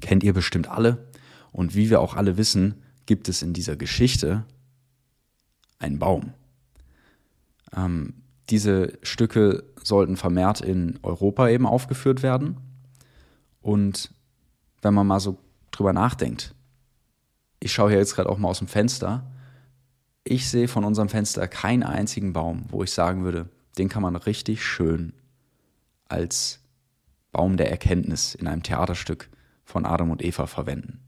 Kennt 0.00 0.22
ihr 0.22 0.32
bestimmt 0.32 0.68
alle. 0.68 1.08
Und 1.50 1.74
wie 1.74 1.90
wir 1.90 2.00
auch 2.00 2.14
alle 2.14 2.36
wissen, 2.36 2.82
gibt 3.04 3.28
es 3.28 3.42
in 3.42 3.52
dieser 3.52 3.76
Geschichte 3.76 4.44
ein 5.80 5.98
Baum. 5.98 6.34
Ähm, 7.76 8.14
diese 8.48 8.98
Stücke 9.02 9.64
sollten 9.82 10.16
vermehrt 10.16 10.60
in 10.60 11.00
Europa 11.02 11.48
eben 11.48 11.66
aufgeführt 11.66 12.22
werden. 12.22 12.69
Und 13.60 14.10
wenn 14.82 14.94
man 14.94 15.06
mal 15.06 15.20
so 15.20 15.38
drüber 15.70 15.92
nachdenkt, 15.92 16.54
ich 17.60 17.72
schaue 17.72 17.90
hier 17.90 17.98
jetzt 17.98 18.14
gerade 18.14 18.28
auch 18.28 18.38
mal 18.38 18.48
aus 18.48 18.58
dem 18.58 18.68
Fenster, 18.68 19.30
ich 20.24 20.48
sehe 20.48 20.68
von 20.68 20.84
unserem 20.84 21.08
Fenster 21.08 21.46
keinen 21.48 21.82
einzigen 21.82 22.32
Baum, 22.32 22.64
wo 22.68 22.82
ich 22.82 22.92
sagen 22.92 23.24
würde, 23.24 23.48
den 23.78 23.88
kann 23.88 24.02
man 24.02 24.16
richtig 24.16 24.64
schön 24.64 25.12
als 26.08 26.60
Baum 27.32 27.56
der 27.56 27.70
Erkenntnis 27.70 28.34
in 28.34 28.46
einem 28.46 28.62
Theaterstück 28.62 29.28
von 29.64 29.86
Adam 29.86 30.10
und 30.10 30.22
Eva 30.22 30.46
verwenden. 30.46 31.00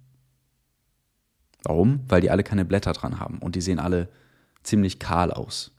Warum? 1.65 2.01
Weil 2.09 2.21
die 2.21 2.31
alle 2.31 2.43
keine 2.43 2.65
Blätter 2.65 2.93
dran 2.93 3.19
haben 3.19 3.39
und 3.39 3.55
die 3.55 3.61
sehen 3.61 3.79
alle 3.79 4.09
ziemlich 4.63 4.99
kahl 4.99 5.33
aus. 5.33 5.73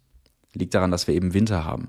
Liegt 0.54 0.74
daran, 0.74 0.92
dass 0.92 1.08
wir 1.08 1.16
eben 1.16 1.34
Winter 1.34 1.66
haben. 1.66 1.88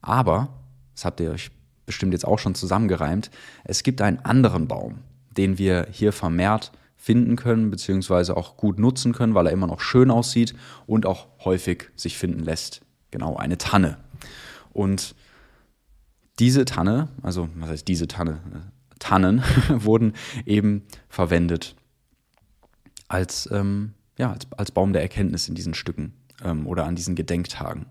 Aber, 0.00 0.48
das 0.94 1.04
habt 1.04 1.20
ihr 1.20 1.30
euch 1.30 1.50
bestimmt 1.86 2.12
jetzt 2.12 2.26
auch 2.26 2.38
schon 2.38 2.54
zusammengereimt, 2.54 3.30
es 3.64 3.82
gibt 3.82 4.02
einen 4.02 4.18
anderen 4.18 4.68
Baum, 4.68 4.98
den 5.36 5.58
wir 5.58 5.86
hier 5.90 6.12
vermehrt 6.12 6.72
finden 6.96 7.36
können, 7.36 7.70
beziehungsweise 7.70 8.36
auch 8.36 8.56
gut 8.56 8.78
nutzen 8.78 9.12
können, 9.12 9.34
weil 9.34 9.46
er 9.46 9.52
immer 9.52 9.66
noch 9.66 9.80
schön 9.80 10.10
aussieht 10.10 10.54
und 10.86 11.06
auch 11.06 11.28
häufig 11.44 11.90
sich 11.94 12.18
finden 12.18 12.40
lässt. 12.40 12.80
Genau, 13.10 13.36
eine 13.36 13.58
Tanne. 13.58 13.98
Und 14.72 15.14
diese 16.38 16.64
Tanne, 16.64 17.08
also 17.22 17.48
was 17.54 17.70
heißt 17.70 17.88
diese 17.88 18.08
Tanne? 18.08 18.40
Tannen 18.98 19.42
wurden 19.68 20.14
eben 20.44 20.82
verwendet 21.08 21.76
als 23.08 23.48
ähm, 23.52 23.94
ja, 24.18 24.32
als, 24.32 24.46
als 24.56 24.70
Baum 24.70 24.92
der 24.92 25.02
Erkenntnis 25.02 25.48
in 25.48 25.54
diesen 25.54 25.74
Stücken 25.74 26.14
ähm, 26.42 26.66
oder 26.66 26.86
an 26.86 26.96
diesen 26.96 27.14
Gedenktagen. 27.14 27.86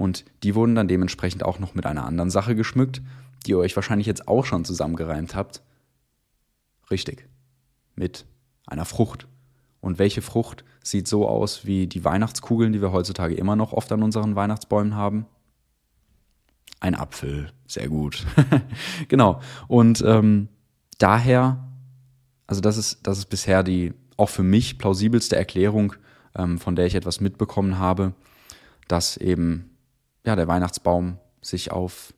Und 0.00 0.24
die 0.44 0.54
wurden 0.54 0.74
dann 0.74 0.88
dementsprechend 0.88 1.44
auch 1.44 1.58
noch 1.58 1.74
mit 1.74 1.84
einer 1.84 2.06
anderen 2.06 2.30
Sache 2.30 2.54
geschmückt, 2.54 3.02
die 3.44 3.50
ihr 3.50 3.58
euch 3.58 3.76
wahrscheinlich 3.76 4.06
jetzt 4.06 4.28
auch 4.28 4.46
schon 4.46 4.64
zusammengereimt 4.64 5.34
habt. 5.34 5.60
Richtig. 6.90 7.28
Mit 7.96 8.24
einer 8.66 8.86
Frucht. 8.86 9.28
Und 9.82 9.98
welche 9.98 10.22
Frucht 10.22 10.64
sieht 10.82 11.06
so 11.06 11.28
aus 11.28 11.66
wie 11.66 11.86
die 11.86 12.02
Weihnachtskugeln, 12.02 12.72
die 12.72 12.80
wir 12.80 12.92
heutzutage 12.92 13.34
immer 13.34 13.56
noch 13.56 13.74
oft 13.74 13.92
an 13.92 14.02
unseren 14.02 14.36
Weihnachtsbäumen 14.36 14.94
haben? 14.94 15.26
Ein 16.80 16.94
Apfel. 16.94 17.52
Sehr 17.66 17.90
gut. 17.90 18.24
genau. 19.08 19.42
Und 19.68 20.02
ähm, 20.06 20.48
daher, 20.96 21.68
also 22.46 22.62
das 22.62 22.78
ist, 22.78 23.06
das 23.06 23.18
ist 23.18 23.26
bisher 23.26 23.62
die, 23.62 23.92
auch 24.16 24.30
für 24.30 24.44
mich 24.44 24.78
plausibelste 24.78 25.36
Erklärung, 25.36 25.92
ähm, 26.34 26.56
von 26.56 26.74
der 26.74 26.86
ich 26.86 26.94
etwas 26.94 27.20
mitbekommen 27.20 27.78
habe, 27.78 28.14
dass 28.88 29.18
eben 29.18 29.69
ja, 30.24 30.36
der 30.36 30.48
Weihnachtsbaum 30.48 31.18
sich 31.40 31.70
auf 31.70 32.14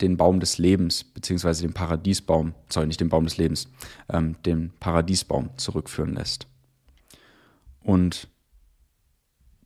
den 0.00 0.16
Baum 0.16 0.40
des 0.40 0.58
Lebens, 0.58 1.02
beziehungsweise 1.04 1.62
den 1.62 1.72
Paradiesbaum, 1.72 2.54
sorry, 2.68 2.86
nicht 2.86 3.00
den 3.00 3.08
Baum 3.08 3.24
des 3.24 3.36
Lebens, 3.36 3.68
ähm, 4.08 4.36
den 4.44 4.72
Paradiesbaum 4.78 5.50
zurückführen 5.56 6.14
lässt. 6.14 6.46
Und 7.80 8.28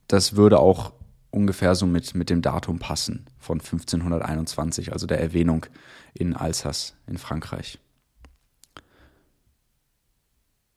das 0.09 0.37
würde 0.37 0.59
auch 0.59 0.93
ungefähr 1.31 1.75
so 1.75 1.87
mit, 1.87 2.15
mit 2.15 2.31
dem 2.31 2.43
Datum 2.43 2.79
passen 2.79 3.27
von 3.39 3.59
1521, 3.59 4.93
also 4.93 5.07
der 5.07 5.21
Erwähnung 5.21 5.67
in 6.15 6.35
Alsace 6.35 6.95
in 7.07 7.19
Frankreich. 7.19 7.79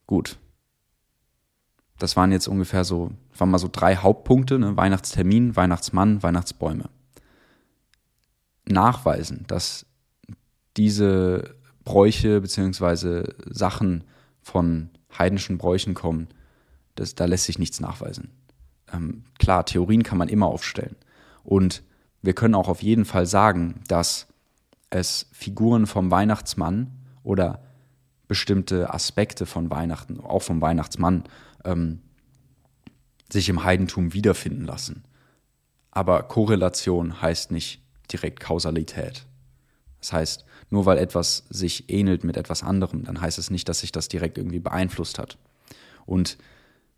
Gut, 0.07 0.37
das 1.97 2.15
waren 2.15 2.31
jetzt 2.31 2.47
ungefähr 2.47 2.83
so, 2.83 3.11
waren 3.37 3.49
mal 3.49 3.57
so 3.57 3.69
drei 3.71 3.95
Hauptpunkte, 3.95 4.59
ne? 4.59 4.75
Weihnachtstermin, 4.75 5.55
Weihnachtsmann, 5.55 6.21
Weihnachtsbäume. 6.23 6.89
Nachweisen, 8.67 9.45
dass 9.47 9.85
diese 10.75 11.55
Bräuche 11.83 12.41
bzw. 12.41 13.23
Sachen 13.45 14.03
von 14.41 14.89
heidnischen 15.17 15.57
Bräuchen 15.57 15.93
kommen, 15.93 16.27
das, 16.95 17.15
da 17.15 17.25
lässt 17.25 17.45
sich 17.45 17.59
nichts 17.59 17.79
nachweisen. 17.79 18.31
Ähm, 18.91 19.23
klar, 19.39 19.65
Theorien 19.65 20.03
kann 20.03 20.17
man 20.17 20.29
immer 20.29 20.47
aufstellen. 20.47 20.95
Und 21.43 21.83
wir 22.21 22.33
können 22.33 22.55
auch 22.55 22.67
auf 22.67 22.81
jeden 22.81 23.05
Fall 23.05 23.25
sagen, 23.25 23.81
dass 23.87 24.27
es 24.89 25.27
Figuren 25.31 25.87
vom 25.87 26.11
Weihnachtsmann 26.11 26.91
oder 27.23 27.61
bestimmte 28.27 28.93
Aspekte 28.93 29.45
von 29.45 29.69
Weihnachten, 29.69 30.19
auch 30.19 30.41
vom 30.41 30.61
Weihnachtsmann, 30.61 31.23
ähm, 31.65 32.01
sich 33.31 33.49
im 33.49 33.63
Heidentum 33.63 34.13
wiederfinden 34.13 34.65
lassen. 34.65 35.03
Aber 35.91 36.23
Korrelation 36.23 37.21
heißt 37.21 37.51
nicht 37.51 37.81
direkt 38.11 38.39
Kausalität. 38.39 39.25
Das 39.99 40.13
heißt, 40.13 40.45
nur 40.69 40.85
weil 40.85 40.97
etwas 40.97 41.45
sich 41.49 41.89
ähnelt 41.89 42.23
mit 42.23 42.37
etwas 42.37 42.63
anderem, 42.63 43.03
dann 43.03 43.21
heißt 43.21 43.39
es 43.39 43.49
nicht, 43.49 43.67
dass 43.67 43.79
sich 43.79 43.91
das 43.91 44.07
direkt 44.07 44.37
irgendwie 44.37 44.59
beeinflusst 44.59 45.17
hat. 45.17 45.37
Und 46.05 46.37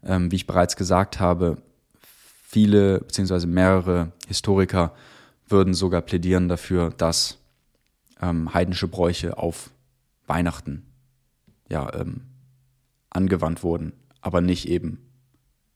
ähm, 0.04 0.32
wie 0.32 0.36
ich 0.36 0.48
bereits 0.48 0.76
gesagt 0.76 1.20
habe, 1.20 1.62
viele 2.44 3.00
bzw. 3.00 3.46
mehrere 3.46 4.12
Historiker 4.28 4.94
würden 5.48 5.74
sogar 5.74 6.02
plädieren 6.02 6.50
dafür, 6.50 6.90
dass 6.90 7.38
ähm, 8.22 8.54
heidnische 8.54 8.88
Bräuche 8.88 9.38
auf 9.38 9.72
Weihnachten 10.26 10.86
ja, 11.70 11.94
ähm, 11.94 12.22
angewandt 13.10 13.64
wurden, 13.64 13.94
aber 14.22 14.42
nicht 14.42 14.68
eben 14.68 15.00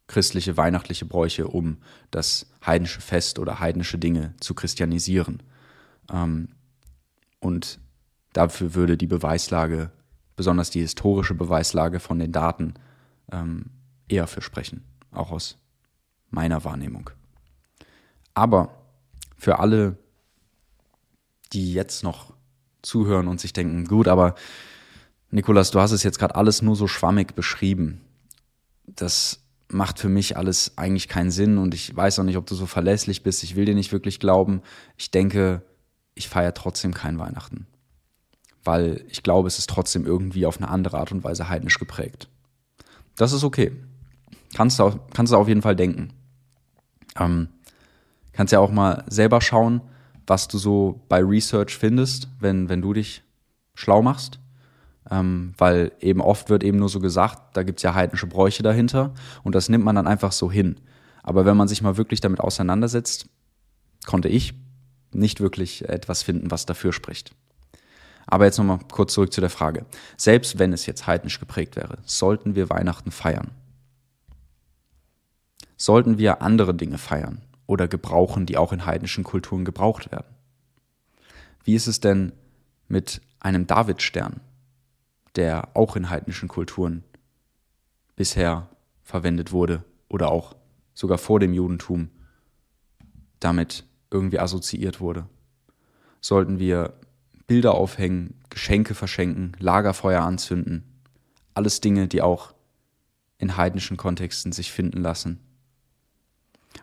christliche 0.07 0.57
weihnachtliche 0.57 1.05
Bräuche, 1.05 1.47
um 1.47 1.77
das 2.11 2.51
heidnische 2.65 3.01
Fest 3.01 3.39
oder 3.39 3.59
heidnische 3.59 3.97
Dinge 3.97 4.33
zu 4.39 4.53
christianisieren. 4.53 5.41
Ähm, 6.11 6.49
und 7.39 7.79
dafür 8.33 8.75
würde 8.75 8.97
die 8.97 9.07
Beweislage, 9.07 9.91
besonders 10.35 10.69
die 10.69 10.81
historische 10.81 11.33
Beweislage 11.33 11.99
von 11.99 12.19
den 12.19 12.31
Daten, 12.31 12.73
ähm, 13.31 13.67
eher 14.09 14.27
für 14.27 14.41
sprechen, 14.41 14.83
auch 15.11 15.31
aus 15.31 15.57
meiner 16.29 16.63
Wahrnehmung. 16.65 17.09
Aber 18.33 18.75
für 19.37 19.59
alle, 19.59 19.97
die 21.53 21.73
jetzt 21.73 22.03
noch 22.03 22.33
zuhören 22.81 23.27
und 23.27 23.39
sich 23.39 23.53
denken, 23.53 23.85
gut, 23.85 24.07
aber 24.07 24.35
Nikolas, 25.29 25.71
du 25.71 25.79
hast 25.79 25.91
es 25.91 26.03
jetzt 26.03 26.19
gerade 26.19 26.35
alles 26.35 26.61
nur 26.61 26.75
so 26.75 26.87
schwammig 26.87 27.35
beschrieben. 27.35 28.01
Das 28.95 29.39
macht 29.69 29.99
für 29.99 30.09
mich 30.09 30.37
alles 30.37 30.77
eigentlich 30.77 31.07
keinen 31.07 31.31
Sinn 31.31 31.57
und 31.57 31.73
ich 31.73 31.95
weiß 31.95 32.19
auch 32.19 32.23
nicht, 32.23 32.37
ob 32.37 32.45
du 32.45 32.55
so 32.55 32.65
verlässlich 32.65 33.23
bist. 33.23 33.43
Ich 33.43 33.55
will 33.55 33.65
dir 33.65 33.75
nicht 33.75 33.91
wirklich 33.91 34.19
glauben. 34.19 34.61
Ich 34.97 35.11
denke, 35.11 35.63
ich 36.13 36.27
feiere 36.29 36.53
trotzdem 36.53 36.93
kein 36.93 37.19
Weihnachten. 37.19 37.67
Weil 38.63 39.03
ich 39.09 39.23
glaube, 39.23 39.47
es 39.47 39.57
ist 39.57 39.69
trotzdem 39.69 40.05
irgendwie 40.05 40.45
auf 40.45 40.57
eine 40.57 40.69
andere 40.69 40.99
Art 40.99 41.11
und 41.11 41.23
Weise 41.23 41.49
heidnisch 41.49 41.79
geprägt. 41.79 42.27
Das 43.15 43.33
ist 43.33 43.43
okay. 43.43 43.71
Kannst 44.53 44.77
du, 44.79 44.99
kannst 45.13 45.31
du 45.31 45.37
auf 45.37 45.47
jeden 45.47 45.61
Fall 45.61 45.75
denken. 45.75 46.13
Ähm, 47.17 47.47
kannst 48.33 48.53
ja 48.53 48.59
auch 48.59 48.71
mal 48.71 49.03
selber 49.07 49.41
schauen, 49.41 49.81
was 50.27 50.47
du 50.47 50.57
so 50.57 51.01
bei 51.09 51.23
Research 51.23 51.75
findest, 51.77 52.27
wenn, 52.39 52.69
wenn 52.69 52.81
du 52.81 52.93
dich 52.93 53.23
schlau 53.73 54.01
machst 54.01 54.40
ähm, 55.09 55.53
weil 55.57 55.91
eben 55.99 56.21
oft 56.21 56.49
wird 56.49 56.63
eben 56.63 56.77
nur 56.77 56.89
so 56.89 56.99
gesagt, 56.99 57.55
da 57.57 57.63
gibt 57.63 57.79
es 57.79 57.83
ja 57.83 57.95
heidnische 57.95 58.27
Bräuche 58.27 58.63
dahinter 58.63 59.13
und 59.43 59.55
das 59.55 59.69
nimmt 59.69 59.83
man 59.83 59.95
dann 59.95 60.07
einfach 60.07 60.31
so 60.31 60.51
hin. 60.51 60.79
Aber 61.23 61.45
wenn 61.45 61.57
man 61.57 61.67
sich 61.67 61.81
mal 61.81 61.97
wirklich 61.97 62.21
damit 62.21 62.39
auseinandersetzt, 62.39 63.27
konnte 64.05 64.27
ich 64.27 64.53
nicht 65.11 65.39
wirklich 65.39 65.87
etwas 65.87 66.23
finden, 66.23 66.51
was 66.51 66.65
dafür 66.65 66.93
spricht. 66.93 67.35
Aber 68.27 68.45
jetzt 68.45 68.57
nochmal 68.57 68.79
kurz 68.91 69.13
zurück 69.13 69.33
zu 69.33 69.41
der 69.41 69.49
Frage. 69.49 69.85
Selbst 70.17 70.59
wenn 70.59 70.73
es 70.73 70.85
jetzt 70.85 71.07
heidnisch 71.07 71.39
geprägt 71.39 71.75
wäre, 71.75 71.97
sollten 72.05 72.55
wir 72.55 72.69
Weihnachten 72.69 73.11
feiern? 73.11 73.51
Sollten 75.75 76.17
wir 76.17 76.41
andere 76.41 76.73
Dinge 76.73 76.97
feiern 76.97 77.41
oder 77.65 77.87
gebrauchen, 77.87 78.45
die 78.45 78.57
auch 78.57 78.71
in 78.71 78.85
heidnischen 78.85 79.23
Kulturen 79.23 79.65
gebraucht 79.65 80.11
werden? 80.11 80.35
Wie 81.63 81.75
ist 81.75 81.87
es 81.87 81.99
denn 81.99 82.33
mit 82.87 83.21
einem 83.39 83.67
Davidstern? 83.67 84.41
Der 85.35 85.69
auch 85.75 85.95
in 85.95 86.09
heidnischen 86.09 86.47
Kulturen 86.47 87.03
bisher 88.15 88.69
verwendet 89.03 89.51
wurde 89.51 89.83
oder 90.09 90.31
auch 90.31 90.55
sogar 90.93 91.17
vor 91.17 91.39
dem 91.39 91.53
Judentum 91.53 92.09
damit 93.39 93.85
irgendwie 94.09 94.39
assoziiert 94.39 94.99
wurde. 94.99 95.25
Sollten 96.19 96.59
wir 96.59 96.93
Bilder 97.47 97.73
aufhängen, 97.73 98.35
Geschenke 98.49 98.93
verschenken, 98.93 99.53
Lagerfeuer 99.59 100.21
anzünden, 100.21 100.83
alles 101.53 101.81
Dinge, 101.81 102.07
die 102.07 102.21
auch 102.21 102.53
in 103.37 103.57
heidnischen 103.57 103.97
Kontexten 103.97 104.51
sich 104.51 104.71
finden 104.71 105.01
lassen. 105.01 105.39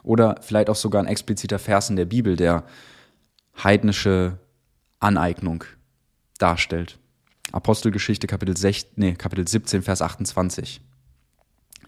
Oder 0.02 0.40
vielleicht 0.42 0.68
auch 0.68 0.76
sogar 0.76 1.02
ein 1.02 1.08
expliziter 1.08 1.58
Vers 1.58 1.88
in 1.88 1.96
der 1.96 2.04
Bibel, 2.04 2.36
der 2.36 2.64
heidnische 3.62 4.38
Aneignung 5.00 5.64
darstellt. 6.38 6.98
Apostelgeschichte 7.52 8.26
Kapitel, 8.26 8.56
6, 8.56 8.88
nee, 8.96 9.14
Kapitel 9.14 9.46
17, 9.46 9.82
Vers 9.82 10.02
28. 10.02 10.80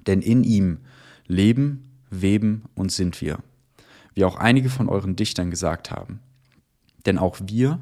Denn 0.07 0.23
in 0.23 0.43
ihm 0.43 0.81
leben, 1.27 2.01
weben 2.11 2.65
und 2.75 2.91
sind 2.91 3.21
wir, 3.21 3.39
wie 4.15 4.25
auch 4.25 4.37
einige 4.37 4.71
von 4.71 4.89
euren 4.89 5.17
Dichtern 5.17 5.51
gesagt 5.51 5.91
haben. 5.91 6.21
Denn 7.07 7.19
auch 7.19 7.39
wir 7.45 7.79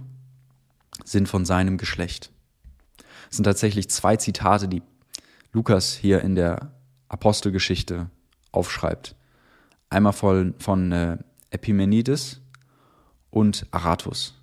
sind 1.04 1.28
von 1.28 1.44
seinem 1.44 1.78
Geschlecht. 1.78 2.30
Es 3.30 3.36
sind 3.36 3.44
tatsächlich 3.44 3.88
zwei 3.90 4.16
Zitate, 4.16 4.68
die 4.68 4.82
Lukas 5.52 5.94
hier 5.94 6.22
in 6.22 6.34
der 6.34 6.72
Apostelgeschichte 7.08 8.10
aufschreibt. 8.52 9.14
Einmal 9.90 10.12
von, 10.12 10.54
von 10.58 10.92
äh, 10.92 11.18
Epimenides 11.50 12.40
und 13.30 13.66
Aratus. 13.70 14.34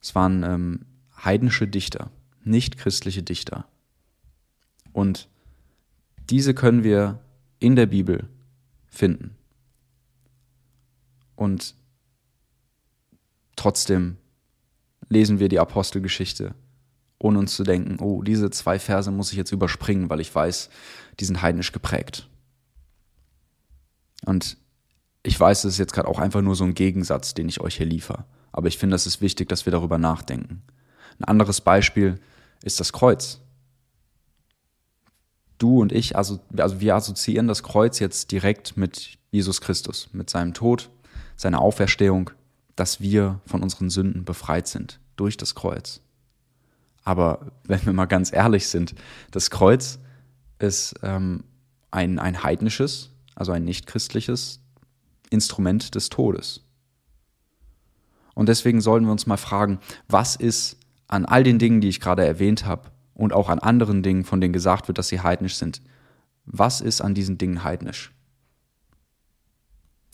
Es 0.00 0.14
waren 0.14 0.42
ähm, 0.42 0.86
heidnische 1.24 1.66
Dichter 1.66 2.10
nichtchristliche 2.46 3.22
Dichter. 3.22 3.66
Und 4.92 5.28
diese 6.30 6.54
können 6.54 6.84
wir 6.84 7.20
in 7.58 7.76
der 7.76 7.86
Bibel 7.86 8.28
finden. 8.88 9.36
Und 11.34 11.74
trotzdem 13.56 14.16
lesen 15.08 15.38
wir 15.38 15.48
die 15.48 15.58
Apostelgeschichte, 15.58 16.54
ohne 17.18 17.38
uns 17.38 17.54
zu 17.54 17.62
denken, 17.62 17.98
oh, 18.00 18.22
diese 18.22 18.50
zwei 18.50 18.78
Verse 18.78 19.10
muss 19.10 19.30
ich 19.30 19.36
jetzt 19.36 19.52
überspringen, 19.52 20.10
weil 20.10 20.20
ich 20.20 20.34
weiß, 20.34 20.70
die 21.20 21.24
sind 21.24 21.42
heidnisch 21.42 21.72
geprägt. 21.72 22.28
Und 24.24 24.56
ich 25.22 25.38
weiß, 25.38 25.64
es 25.64 25.74
ist 25.74 25.78
jetzt 25.78 25.92
gerade 25.92 26.08
auch 26.08 26.18
einfach 26.18 26.42
nur 26.42 26.54
so 26.54 26.64
ein 26.64 26.74
Gegensatz, 26.74 27.34
den 27.34 27.48
ich 27.48 27.60
euch 27.60 27.76
hier 27.76 27.86
liefere. 27.86 28.24
Aber 28.52 28.68
ich 28.68 28.78
finde, 28.78 28.96
es 28.96 29.06
ist 29.06 29.20
wichtig, 29.20 29.48
dass 29.48 29.66
wir 29.66 29.72
darüber 29.72 29.98
nachdenken. 29.98 30.62
Ein 31.18 31.24
anderes 31.24 31.60
Beispiel 31.60 32.18
ist 32.62 32.80
das 32.80 32.92
Kreuz. 32.92 33.40
Du 35.58 35.80
und 35.80 35.92
ich, 35.92 36.16
also, 36.16 36.40
also 36.56 36.80
wir 36.80 36.94
assoziieren 36.94 37.48
das 37.48 37.62
Kreuz 37.62 37.98
jetzt 37.98 38.30
direkt 38.30 38.76
mit 38.76 39.18
Jesus 39.30 39.60
Christus, 39.60 40.08
mit 40.12 40.28
seinem 40.28 40.54
Tod, 40.54 40.90
seiner 41.36 41.60
Auferstehung, 41.60 42.30
dass 42.74 43.00
wir 43.00 43.40
von 43.46 43.62
unseren 43.62 43.90
Sünden 43.90 44.24
befreit 44.24 44.68
sind 44.68 45.00
durch 45.16 45.36
das 45.36 45.54
Kreuz. 45.54 46.00
Aber 47.04 47.52
wenn 47.64 47.84
wir 47.86 47.92
mal 47.92 48.06
ganz 48.06 48.32
ehrlich 48.32 48.68
sind, 48.68 48.94
das 49.30 49.50
Kreuz 49.50 49.98
ist 50.58 50.94
ähm, 51.02 51.44
ein, 51.90 52.18
ein 52.18 52.42
heidnisches, 52.42 53.10
also 53.34 53.52
ein 53.52 53.64
nichtchristliches 53.64 54.60
Instrument 55.30 55.94
des 55.94 56.08
Todes. 56.08 56.62
Und 58.34 58.48
deswegen 58.48 58.80
sollten 58.80 59.06
wir 59.06 59.12
uns 59.12 59.26
mal 59.26 59.36
fragen, 59.38 59.78
was 60.08 60.36
ist 60.36 60.76
an 61.08 61.24
all 61.24 61.42
den 61.42 61.58
Dingen, 61.58 61.80
die 61.80 61.88
ich 61.88 62.00
gerade 62.00 62.26
erwähnt 62.26 62.66
habe 62.66 62.90
und 63.14 63.32
auch 63.32 63.48
an 63.48 63.58
anderen 63.58 64.02
Dingen, 64.02 64.24
von 64.24 64.40
denen 64.40 64.52
gesagt 64.52 64.88
wird, 64.88 64.98
dass 64.98 65.08
sie 65.08 65.20
heidnisch 65.20 65.56
sind, 65.56 65.82
was 66.44 66.80
ist 66.80 67.00
an 67.00 67.14
diesen 67.14 67.38
Dingen 67.38 67.64
heidnisch? 67.64 68.12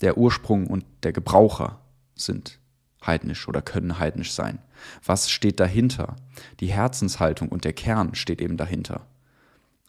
Der 0.01 0.19
Ursprung 0.19 0.67
und 0.67 0.85
der 1.03 1.13
Gebraucher 1.13 1.81
sind 2.15 2.59
heidnisch 3.07 3.49
oder 3.49 3.63
können 3.63 3.99
heidnisch 3.99 4.33
sein. 4.33 4.59
Was 5.05 5.31
steht 5.31 5.61
dahinter? 5.61 6.17
Die 6.61 6.73
Herzenshaltung 6.73 7.49
und 7.49 7.65
der 7.65 7.73
Kern 7.73 8.15
steht 8.15 8.41
eben 8.41 8.57
dahinter. 8.57 9.07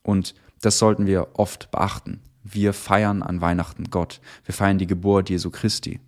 Und 0.04 0.36
das 0.62 0.80
sollten 0.80 1.06
wir 1.06 1.39
oft 1.39 1.72
beachten. 1.72 2.22
Wir 2.44 2.74
feiern 2.74 3.24
an 3.24 3.42
Weihnachten 3.42 3.89
Gott. 3.89 4.20
Wir 4.46 4.54
feiern 4.54 4.78
die 4.78 4.88
Geburt 4.88 5.30
Jesu 5.30 5.50
Christi 5.50 6.00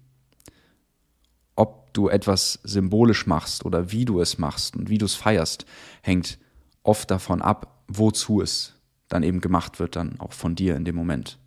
du 1.95 2.09
etwas 2.09 2.59
symbolisch 2.63 3.25
machst 3.25 3.65
oder 3.65 3.91
wie 3.91 4.05
du 4.05 4.19
es 4.19 4.37
machst 4.37 4.75
und 4.75 4.89
wie 4.89 4.97
du 4.97 5.05
es 5.05 5.15
feierst, 5.15 5.65
hängt 6.01 6.37
oft 6.83 7.09
davon 7.09 7.41
ab, 7.41 7.83
wozu 7.87 8.41
es 8.41 8.73
dann 9.07 9.23
eben 9.23 9.41
gemacht 9.41 9.79
wird, 9.79 9.95
dann 9.95 10.19
auch 10.19 10.33
von 10.33 10.55
dir 10.55 10.75
in 10.75 10.85
dem 10.85 10.95
Moment. 10.95 11.37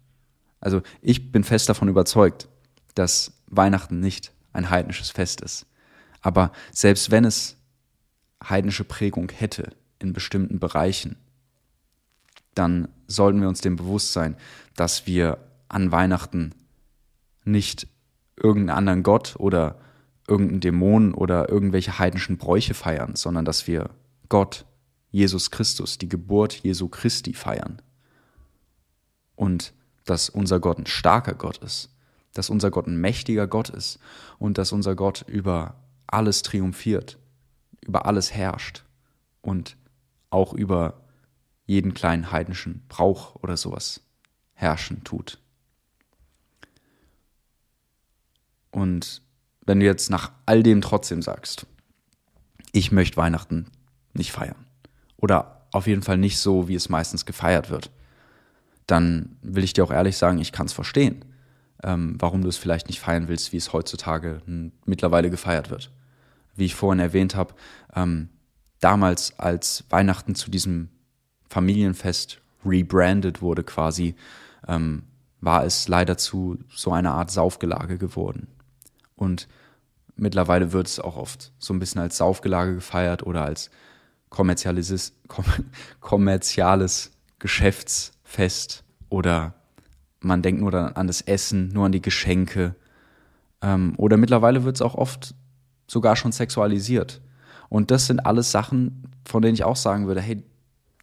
Also 0.60 0.82
ich 1.02 1.30
bin 1.30 1.44
fest 1.44 1.68
davon 1.68 1.88
überzeugt, 1.88 2.48
dass 2.94 3.32
Weihnachten 3.46 4.00
nicht 4.00 4.32
ein 4.52 4.70
heidnisches 4.70 5.10
Fest 5.10 5.40
ist. 5.40 5.66
Aber 6.20 6.52
selbst 6.72 7.10
wenn 7.10 7.24
es 7.24 7.56
heidnische 8.42 8.84
Prägung 8.84 9.30
hätte 9.30 9.72
in 9.98 10.12
bestimmten 10.12 10.58
Bereichen, 10.58 11.16
dann 12.54 12.88
sollten 13.06 13.40
wir 13.40 13.48
uns 13.48 13.60
dem 13.60 13.76
bewusst 13.76 14.12
sein, 14.12 14.36
dass 14.74 15.06
wir 15.06 15.38
an 15.68 15.92
Weihnachten 15.92 16.54
nicht 17.44 17.86
irgendeinen 18.36 18.76
anderen 18.78 19.02
Gott 19.02 19.36
oder 19.38 19.78
irgendeinen 20.28 20.60
Dämon 20.60 21.14
oder 21.14 21.48
irgendwelche 21.48 21.98
heidnischen 21.98 22.36
Bräuche 22.36 22.74
feiern, 22.74 23.16
sondern 23.16 23.44
dass 23.44 23.66
wir 23.66 23.90
Gott, 24.28 24.66
Jesus 25.10 25.50
Christus, 25.50 25.98
die 25.98 26.08
Geburt 26.08 26.52
Jesu 26.52 26.88
Christi 26.88 27.32
feiern. 27.32 27.80
Und 29.36 29.72
dass 30.04 30.28
unser 30.28 30.60
Gott 30.60 30.78
ein 30.78 30.86
starker 30.86 31.34
Gott 31.34 31.58
ist, 31.58 31.90
dass 32.34 32.50
unser 32.50 32.70
Gott 32.70 32.86
ein 32.86 33.00
mächtiger 33.00 33.46
Gott 33.46 33.70
ist 33.70 33.98
und 34.38 34.58
dass 34.58 34.72
unser 34.72 34.94
Gott 34.94 35.24
über 35.26 35.76
alles 36.06 36.42
triumphiert, 36.42 37.18
über 37.86 38.06
alles 38.06 38.34
herrscht 38.34 38.84
und 39.40 39.76
auch 40.30 40.52
über 40.52 41.00
jeden 41.66 41.94
kleinen 41.94 42.32
heidnischen 42.32 42.84
Brauch 42.88 43.36
oder 43.36 43.56
sowas 43.56 44.02
herrschen 44.54 45.04
tut. 45.04 45.38
Und 48.70 49.22
wenn 49.68 49.80
du 49.80 49.86
jetzt 49.86 50.08
nach 50.08 50.32
all 50.46 50.62
dem 50.62 50.80
trotzdem 50.80 51.20
sagst, 51.20 51.66
ich 52.72 52.90
möchte 52.90 53.18
Weihnachten 53.18 53.66
nicht 54.14 54.32
feiern 54.32 54.64
oder 55.18 55.66
auf 55.72 55.86
jeden 55.86 56.00
Fall 56.00 56.16
nicht 56.16 56.38
so, 56.38 56.68
wie 56.68 56.74
es 56.74 56.88
meistens 56.88 57.26
gefeiert 57.26 57.68
wird, 57.68 57.90
dann 58.86 59.36
will 59.42 59.64
ich 59.64 59.74
dir 59.74 59.84
auch 59.84 59.90
ehrlich 59.90 60.16
sagen, 60.16 60.38
ich 60.38 60.52
kann 60.52 60.64
es 60.64 60.72
verstehen, 60.72 61.22
ähm, 61.82 62.16
warum 62.18 62.40
du 62.40 62.48
es 62.48 62.56
vielleicht 62.56 62.88
nicht 62.88 63.00
feiern 63.00 63.28
willst, 63.28 63.52
wie 63.52 63.58
es 63.58 63.74
heutzutage 63.74 64.40
mittlerweile 64.86 65.28
gefeiert 65.28 65.68
wird. 65.68 65.92
Wie 66.56 66.64
ich 66.64 66.74
vorhin 66.74 66.98
erwähnt 66.98 67.36
habe, 67.36 67.52
ähm, 67.94 68.30
damals 68.80 69.38
als 69.38 69.84
Weihnachten 69.90 70.34
zu 70.34 70.50
diesem 70.50 70.88
Familienfest 71.50 72.40
rebranded 72.64 73.42
wurde 73.42 73.64
quasi, 73.64 74.14
ähm, 74.66 75.02
war 75.42 75.64
es 75.64 75.88
leider 75.88 76.16
zu 76.16 76.58
so 76.74 76.90
einer 76.90 77.12
Art 77.12 77.30
Saufgelage 77.30 77.98
geworden. 77.98 78.48
Und 79.18 79.48
mittlerweile 80.16 80.72
wird 80.72 80.86
es 80.86 80.98
auch 80.98 81.16
oft 81.16 81.52
so 81.58 81.74
ein 81.74 81.78
bisschen 81.78 82.00
als 82.00 82.16
Saufgelage 82.16 82.74
gefeiert 82.74 83.22
oder 83.22 83.44
als 83.44 83.70
kommerziales, 84.30 85.12
kommerziales 86.00 87.10
Geschäftsfest 87.38 88.84
oder 89.10 89.54
man 90.20 90.42
denkt 90.42 90.60
nur 90.60 90.74
an 90.74 91.06
das 91.06 91.20
Essen, 91.20 91.68
nur 91.68 91.86
an 91.86 91.92
die 91.92 92.02
Geschenke. 92.02 92.74
Ähm, 93.62 93.94
oder 93.96 94.16
mittlerweile 94.16 94.64
wird 94.64 94.76
es 94.76 94.82
auch 94.82 94.94
oft 94.94 95.34
sogar 95.86 96.16
schon 96.16 96.32
sexualisiert. 96.32 97.20
Und 97.68 97.90
das 97.90 98.06
sind 98.06 98.20
alles 98.20 98.50
Sachen, 98.50 99.04
von 99.24 99.42
denen 99.42 99.54
ich 99.54 99.64
auch 99.64 99.76
sagen 99.76 100.06
würde, 100.06 100.20
hey, 100.20 100.42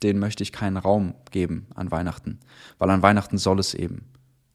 denen 0.04 0.20
möchte 0.20 0.44
ich 0.44 0.52
keinen 0.52 0.78
Raum 0.78 1.16
geben 1.32 1.68
an 1.76 1.92
Weihnachten. 1.92 2.40
Weil 2.78 2.90
an 2.90 3.02
Weihnachten 3.02 3.38
soll 3.38 3.60
es 3.60 3.74
eben 3.74 4.06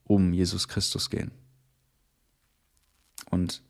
um 0.05 0.33
Jesus 0.33 0.69
Christus 0.69 1.09
gehen. 1.09 1.31
Und 3.31 3.63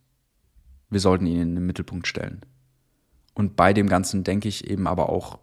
wir 0.88 1.00
sollten 1.00 1.26
ihn 1.26 1.40
in 1.40 1.54
den 1.54 1.66
Mittelpunkt 1.66 2.06
stellen. 2.06 2.40
Und 3.34 3.56
bei 3.56 3.72
dem 3.72 3.88
Ganzen 3.88 4.24
denke 4.24 4.48
ich 4.48 4.68
eben 4.68 4.86
aber 4.86 5.08
auch, 5.08 5.38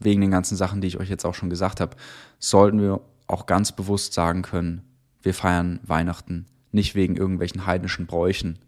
wegen 0.00 0.20
den 0.20 0.30
ganzen 0.30 0.56
Sachen, 0.56 0.80
die 0.80 0.88
ich 0.88 0.98
euch 0.98 1.08
jetzt 1.08 1.24
auch 1.24 1.34
schon 1.34 1.50
gesagt 1.50 1.80
habe, 1.80 1.96
sollten 2.38 2.80
wir 2.80 3.00
auch 3.26 3.46
ganz 3.46 3.72
bewusst 3.72 4.12
sagen 4.12 4.42
können, 4.42 4.82
wir 5.22 5.34
feiern 5.34 5.80
Weihnachten 5.82 6.46
nicht 6.72 6.94
wegen 6.94 7.16
irgendwelchen 7.16 7.66
heidnischen 7.66 8.06
Bräuchen, 8.06 8.58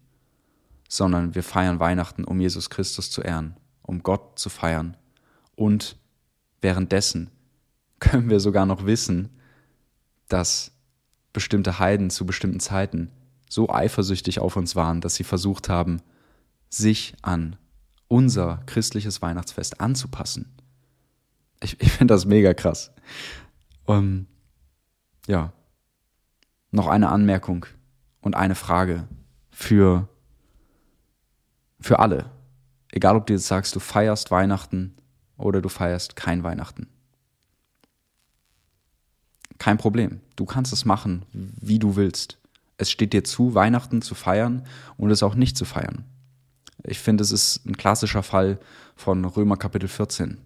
sondern 0.87 1.35
wir 1.35 1.43
feiern 1.43 1.79
Weihnachten, 1.79 2.23
um 2.23 2.39
Jesus 2.39 2.69
Christus 2.69 3.11
zu 3.11 3.21
ehren, 3.21 3.57
um 3.81 4.01
Gott 4.01 4.39
zu 4.39 4.49
feiern. 4.49 4.95
Und 5.55 5.97
währenddessen 6.61 7.29
können 7.99 8.29
wir 8.29 8.39
sogar 8.39 8.65
noch 8.65 8.85
wissen, 8.85 9.29
dass 10.29 10.71
bestimmte 11.33 11.79
Heiden 11.79 12.09
zu 12.09 12.25
bestimmten 12.25 12.59
Zeiten 12.59 13.11
so 13.49 13.69
eifersüchtig 13.69 14.39
auf 14.39 14.55
uns 14.55 14.75
waren, 14.75 15.01
dass 15.01 15.15
sie 15.15 15.23
versucht 15.23 15.69
haben, 15.69 16.01
sich 16.69 17.15
an 17.21 17.55
unser 18.07 18.61
christliches 18.65 19.21
Weihnachtsfest 19.21 19.81
anzupassen. 19.81 20.53
Ich, 21.61 21.81
ich 21.81 21.91
finde 21.91 22.13
das 22.13 22.25
mega 22.25 22.53
krass. 22.53 22.91
Ähm, 23.87 24.27
ja, 25.27 25.53
noch 26.71 26.87
eine 26.87 27.09
Anmerkung 27.09 27.65
und 28.21 28.35
eine 28.35 28.55
Frage 28.55 29.07
für, 29.49 30.07
für 31.79 31.99
alle. 31.99 32.31
Egal, 32.91 33.15
ob 33.15 33.27
du 33.27 33.33
jetzt 33.33 33.47
sagst, 33.47 33.75
du 33.75 33.79
feierst 33.79 34.31
Weihnachten 34.31 34.95
oder 35.37 35.61
du 35.61 35.69
feierst 35.69 36.15
kein 36.15 36.43
Weihnachten. 36.43 36.87
Kein 39.57 39.77
Problem. 39.77 40.21
Du 40.35 40.45
kannst 40.45 40.71
es 40.71 40.85
machen, 40.85 41.25
wie 41.31 41.79
du 41.79 41.95
willst. 41.95 42.36
Es 42.77 42.91
steht 42.91 43.13
dir 43.13 43.23
zu, 43.23 43.55
Weihnachten 43.55 44.01
zu 44.01 44.15
feiern 44.15 44.65
und 44.97 45.11
es 45.11 45.23
auch 45.23 45.35
nicht 45.35 45.57
zu 45.57 45.65
feiern. 45.65 46.05
Ich 46.83 46.99
finde, 46.99 47.23
es 47.23 47.31
ist 47.31 47.65
ein 47.65 47.75
klassischer 47.75 48.23
Fall 48.23 48.59
von 48.95 49.25
Römer 49.25 49.57
Kapitel 49.57 49.89
14. 49.89 50.37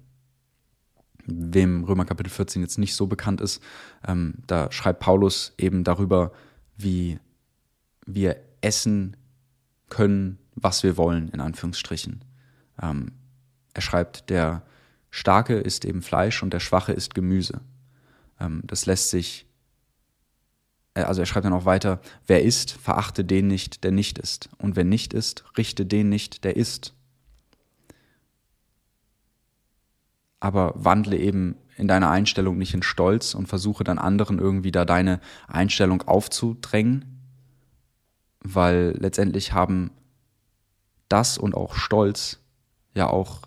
Wem 1.26 1.84
Römer 1.84 2.06
Kapitel 2.06 2.30
14 2.30 2.62
jetzt 2.62 2.80
nicht 2.80 2.96
so 2.96 3.08
bekannt 3.08 3.41
ist, 3.41 3.62
ähm, 4.08 4.36
da 4.48 4.72
schreibt 4.72 5.02
Paulus 5.02 5.54
eben 5.58 5.84
darüber, 5.84 6.32
wie 6.78 7.20
wir 8.06 8.38
essen 8.62 9.17
können, 9.89 10.39
was 10.56 10.84
wir 10.84 10.98
wollen, 10.98 11.30
in 11.30 11.41
Anführungsstrichen. 11.41 12.24
Ähm, 12.82 13.12
er 13.74 13.82
schreibt, 13.82 14.30
der 14.30 14.63
Starke 15.12 15.56
ist 15.56 15.86
eben 15.86 16.02
Fleisch 16.02 16.41
und 16.41 16.54
der 16.54 16.60
Schwache 16.60 16.94
ist 16.94 17.13
Gemüse. 17.13 17.62
Ähm, 18.39 18.62
das 18.63 18.86
lässt 18.86 19.10
sich 19.10 19.46
also 20.93 21.21
er 21.21 21.25
schreibt 21.25 21.45
dann 21.45 21.54
auch 21.54 21.65
weiter, 21.65 22.01
wer 22.27 22.43
isst, 22.43 22.71
verachte 22.71 23.23
den 23.23 23.47
nicht, 23.47 23.84
der 23.84 23.91
nicht 23.91 24.17
ist. 24.17 24.49
Und 24.58 24.75
wer 24.75 24.84
nicht 24.84 25.13
ist, 25.13 25.45
richte 25.58 25.86
den 25.86 26.10
nicht, 26.10 26.43
der 26.43 26.58
ist. 26.58 26.93
Aber 30.39 30.73
wandle 30.75 31.17
eben 31.17 31.56
in 31.77 31.88
deiner 31.88 32.10
Einstellung 32.10 32.58
nicht 32.58 32.73
in 32.73 32.84
Stolz 32.84 33.34
und 33.34 33.47
versuche 33.47 33.84
dann 33.84 33.99
anderen 33.99 34.39
irgendwie 34.39 34.71
da 34.71 34.86
deine 34.86 35.21
Einstellung 35.47 36.01
aufzudrängen, 36.04 37.06
weil 38.39 38.95
letztendlich 38.97 39.54
haben 39.54 39.91
das 41.08 41.38
und 41.38 41.56
auch 41.56 41.75
Stolz 41.75 42.39
ja 42.93 43.08
auch 43.08 43.41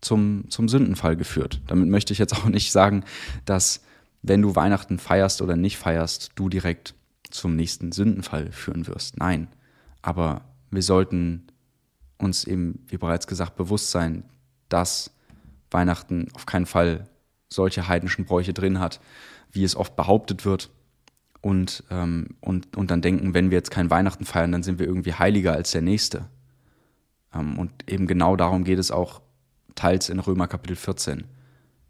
zum, 0.00 0.44
zum 0.48 0.68
Sündenfall 0.68 1.16
geführt. 1.16 1.60
Damit 1.66 1.88
möchte 1.88 2.12
ich 2.12 2.18
jetzt 2.18 2.34
auch 2.34 2.46
nicht 2.46 2.72
sagen, 2.72 3.04
dass 3.44 3.83
wenn 4.26 4.40
du 4.40 4.56
Weihnachten 4.56 4.98
feierst 4.98 5.42
oder 5.42 5.54
nicht 5.54 5.76
feierst, 5.76 6.32
du 6.34 6.48
direkt 6.48 6.94
zum 7.30 7.56
nächsten 7.56 7.92
Sündenfall 7.92 8.50
führen 8.52 8.86
wirst. 8.86 9.18
Nein, 9.18 9.48
aber 10.00 10.42
wir 10.70 10.82
sollten 10.82 11.46
uns 12.16 12.44
eben, 12.44 12.82
wie 12.86 12.96
bereits 12.96 13.26
gesagt, 13.26 13.54
bewusst 13.56 13.90
sein, 13.90 14.24
dass 14.70 15.10
Weihnachten 15.70 16.28
auf 16.32 16.46
keinen 16.46 16.64
Fall 16.64 17.06
solche 17.50 17.86
heidnischen 17.86 18.24
Bräuche 18.24 18.54
drin 18.54 18.80
hat, 18.80 18.98
wie 19.52 19.62
es 19.62 19.76
oft 19.76 19.94
behauptet 19.94 20.46
wird. 20.46 20.70
Und, 21.42 21.84
ähm, 21.90 22.36
und, 22.40 22.78
und 22.78 22.90
dann 22.90 23.02
denken, 23.02 23.34
wenn 23.34 23.50
wir 23.50 23.58
jetzt 23.58 23.70
kein 23.70 23.90
Weihnachten 23.90 24.24
feiern, 24.24 24.52
dann 24.52 24.62
sind 24.62 24.78
wir 24.78 24.86
irgendwie 24.86 25.12
heiliger 25.12 25.52
als 25.52 25.72
der 25.72 25.82
Nächste. 25.82 26.30
Ähm, 27.34 27.58
und 27.58 27.90
eben 27.90 28.06
genau 28.06 28.36
darum 28.36 28.64
geht 28.64 28.78
es 28.78 28.90
auch 28.90 29.20
teils 29.74 30.08
in 30.08 30.18
Römer 30.18 30.48
Kapitel 30.48 30.76
14. 30.76 31.24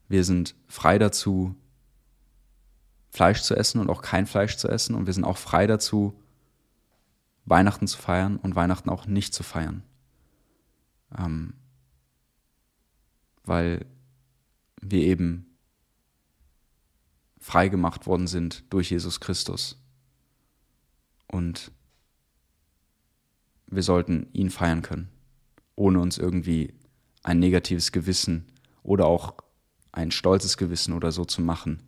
Wir 0.09 0.25
sind 0.25 0.57
frei 0.67 0.99
dazu, 0.99 1.55
Fleisch 3.15 3.43
zu 3.43 3.55
essen 3.55 3.81
und 3.81 3.91
auch 3.91 4.03
kein 4.03 4.27
Fleisch 4.27 4.57
zu 4.57 4.69
essen. 4.69 4.97
Und 4.97 5.07
wir 5.07 5.13
sind 5.13 5.23
auch 5.23 5.37
frei 5.37 5.69
dazu, 5.69 6.21
Weihnachten 7.45 7.87
zu 7.87 7.97
feiern 7.97 8.39
und 8.39 8.57
Weihnachten 8.57 8.91
auch 8.91 9.07
nicht 9.07 9.33
zu 9.33 9.45
feiern. 9.45 9.85
Ähm, 11.17 11.55
weil 13.45 13.87
wir 14.81 15.03
eben 15.03 15.47
frei 17.39 17.69
gemacht 17.69 18.09
worden 18.09 18.27
sind 18.27 18.65
durch 18.71 18.91
Jesus 18.91 19.21
Christus. 19.21 19.81
Und 21.29 21.71
wir 23.69 23.85
sollten 23.85 24.27
ihn 24.33 24.51
feiern 24.51 24.83
können, 24.83 25.09
ohne 25.77 26.01
uns 26.01 26.19
irgendwie 26.19 26.75
ein 27.23 27.39
negatives 27.39 27.93
Gewissen 27.93 28.51
oder 28.83 29.07
auch 29.07 29.35
ein 29.93 30.11
stolzes 30.11 30.57
Gewissen 30.57 30.95
oder 30.95 31.13
so 31.13 31.25
zu 31.25 31.41
machen 31.41 31.81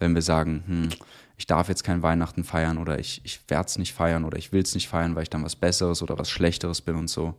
wenn 0.00 0.14
wir 0.14 0.22
sagen, 0.22 0.64
hm, 0.66 0.88
ich 1.36 1.46
darf 1.46 1.68
jetzt 1.68 1.84
kein 1.84 2.02
Weihnachten 2.02 2.44
feiern 2.44 2.78
oder 2.78 2.98
ich, 2.98 3.20
ich 3.24 3.40
werde 3.48 3.66
es 3.66 3.78
nicht 3.78 3.94
feiern 3.94 4.24
oder 4.24 4.36
ich 4.36 4.52
will 4.52 4.62
es 4.62 4.74
nicht 4.74 4.88
feiern, 4.88 5.14
weil 5.14 5.22
ich 5.22 5.30
dann 5.30 5.44
was 5.44 5.56
Besseres 5.56 6.02
oder 6.02 6.18
was 6.18 6.30
Schlechteres 6.30 6.80
bin 6.80 6.96
und 6.96 7.08
so. 7.08 7.34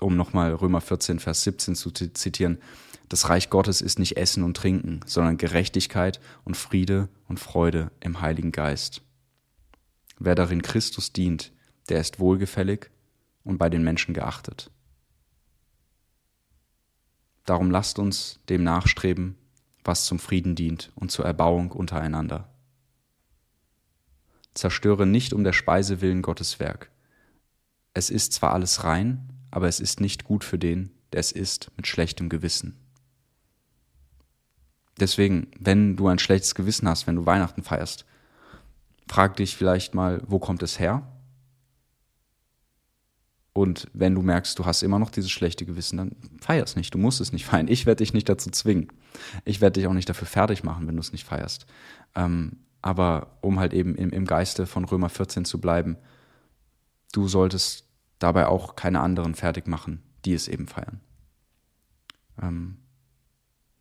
Um 0.00 0.16
nochmal 0.16 0.54
Römer 0.54 0.80
14, 0.80 1.18
Vers 1.18 1.42
17 1.44 1.74
zu 1.74 1.90
zitieren, 1.90 2.58
das 3.08 3.28
Reich 3.28 3.50
Gottes 3.50 3.80
ist 3.80 3.98
nicht 3.98 4.16
Essen 4.16 4.42
und 4.42 4.56
Trinken, 4.56 5.00
sondern 5.04 5.36
Gerechtigkeit 5.36 6.20
und 6.44 6.56
Friede 6.56 7.08
und 7.28 7.40
Freude 7.40 7.90
im 8.00 8.20
Heiligen 8.20 8.52
Geist. 8.52 9.02
Wer 10.18 10.34
darin 10.34 10.62
Christus 10.62 11.12
dient, 11.12 11.52
der 11.88 12.00
ist 12.00 12.20
wohlgefällig 12.20 12.90
und 13.44 13.58
bei 13.58 13.68
den 13.68 13.82
Menschen 13.82 14.14
geachtet. 14.14 14.70
Darum 17.44 17.70
lasst 17.70 17.98
uns 17.98 18.38
dem 18.48 18.62
nachstreben, 18.62 19.36
was 19.84 20.04
zum 20.04 20.18
Frieden 20.18 20.54
dient 20.54 20.92
und 20.94 21.10
zur 21.10 21.24
Erbauung 21.24 21.70
untereinander. 21.70 22.48
Zerstöre 24.54 25.06
nicht 25.06 25.32
um 25.32 25.44
der 25.44 25.52
Speise 25.52 26.00
willen 26.00 26.22
Gottes 26.22 26.60
Werk. 26.60 26.90
Es 27.94 28.10
ist 28.10 28.32
zwar 28.32 28.52
alles 28.52 28.84
rein, 28.84 29.28
aber 29.50 29.68
es 29.68 29.80
ist 29.80 30.00
nicht 30.00 30.24
gut 30.24 30.44
für 30.44 30.58
den, 30.58 30.90
der 31.12 31.20
es 31.20 31.32
isst 31.32 31.70
mit 31.76 31.86
schlechtem 31.86 32.28
Gewissen. 32.28 32.78
Deswegen, 34.98 35.48
wenn 35.58 35.96
du 35.96 36.08
ein 36.08 36.18
schlechtes 36.18 36.54
Gewissen 36.54 36.88
hast, 36.88 37.06
wenn 37.06 37.16
du 37.16 37.26
Weihnachten 37.26 37.62
feierst, 37.62 38.04
frag 39.08 39.36
dich 39.36 39.56
vielleicht 39.56 39.94
mal, 39.94 40.22
wo 40.26 40.38
kommt 40.38 40.62
es 40.62 40.78
her? 40.78 41.08
Und 43.54 43.88
wenn 43.92 44.14
du 44.14 44.22
merkst, 44.22 44.58
du 44.58 44.64
hast 44.64 44.82
immer 44.82 44.98
noch 44.98 45.10
dieses 45.10 45.30
schlechte 45.30 45.66
Gewissen, 45.66 45.98
dann 45.98 46.16
feier 46.40 46.64
es 46.64 46.76
nicht. 46.76 46.94
Du 46.94 46.98
musst 46.98 47.20
es 47.20 47.32
nicht 47.32 47.44
feiern. 47.44 47.68
Ich 47.68 47.84
werde 47.84 48.02
dich 48.02 48.14
nicht 48.14 48.28
dazu 48.28 48.50
zwingen. 48.50 48.88
Ich 49.44 49.60
werde 49.60 49.80
dich 49.80 49.86
auch 49.86 49.92
nicht 49.92 50.08
dafür 50.08 50.26
fertig 50.26 50.64
machen, 50.64 50.86
wenn 50.86 50.96
du 50.96 51.00
es 51.00 51.12
nicht 51.12 51.24
feierst. 51.24 51.66
Ähm, 52.14 52.58
aber 52.82 53.38
um 53.40 53.60
halt 53.60 53.72
eben 53.72 53.94
im, 53.94 54.10
im 54.10 54.24
Geiste 54.26 54.66
von 54.66 54.84
Römer 54.84 55.08
14 55.08 55.44
zu 55.44 55.60
bleiben, 55.60 55.96
du 57.12 57.28
solltest 57.28 57.86
dabei 58.18 58.46
auch 58.46 58.76
keine 58.76 59.00
anderen 59.00 59.34
fertig 59.34 59.66
machen, 59.66 60.02
die 60.24 60.34
es 60.34 60.48
eben 60.48 60.66
feiern. 60.66 61.00
Ähm, 62.40 62.78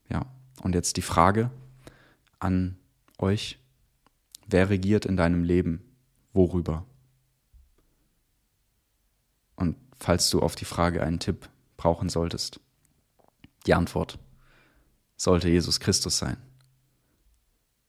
ja, 0.10 0.26
und 0.62 0.76
jetzt 0.76 0.98
die 0.98 1.02
Frage 1.02 1.50
an 2.40 2.78
euch, 3.18 3.60
wer 4.48 4.70
regiert 4.70 5.06
in 5.06 5.18
deinem 5.18 5.44
Leben 5.44 5.82
worüber? 6.34 6.86
Und 9.56 9.78
falls 9.98 10.30
du 10.30 10.42
auf 10.42 10.56
die 10.56 10.66
Frage 10.66 11.04
einen 11.04 11.20
Tipp 11.20 11.50
brauchen 11.78 12.10
solltest, 12.10 12.60
die 13.66 13.74
Antwort 13.74 14.20
sollte 15.22 15.50
Jesus 15.50 15.80
Christus 15.80 16.18
sein. 16.18 16.38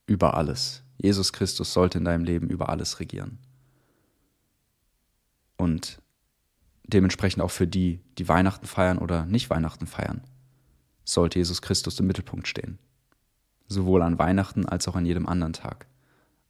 Über 0.06 0.34
alles. 0.34 0.82
Jesus 0.98 1.32
Christus 1.32 1.72
sollte 1.72 1.96
in 1.96 2.04
deinem 2.04 2.24
Leben 2.24 2.50
über 2.50 2.68
alles 2.68 3.00
regieren. 3.00 3.38
Und 5.56 6.02
dementsprechend 6.84 7.42
auch 7.42 7.50
für 7.50 7.66
die, 7.66 8.00
die 8.18 8.28
Weihnachten 8.28 8.66
feiern 8.66 8.98
oder 8.98 9.24
nicht 9.24 9.48
Weihnachten 9.48 9.86
feiern, 9.86 10.20
sollte 11.04 11.38
Jesus 11.38 11.62
Christus 11.62 11.98
im 12.00 12.06
Mittelpunkt 12.06 12.48
stehen. 12.48 12.78
Sowohl 13.66 14.02
an 14.02 14.18
Weihnachten 14.18 14.66
als 14.66 14.86
auch 14.86 14.94
an 14.94 15.06
jedem 15.06 15.26
anderen 15.26 15.54
Tag. 15.54 15.86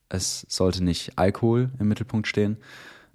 Es 0.09 0.45
sollte 0.49 0.83
nicht 0.83 1.17
Alkohol 1.17 1.71
im 1.79 1.87
Mittelpunkt 1.87 2.27
stehen, 2.27 2.57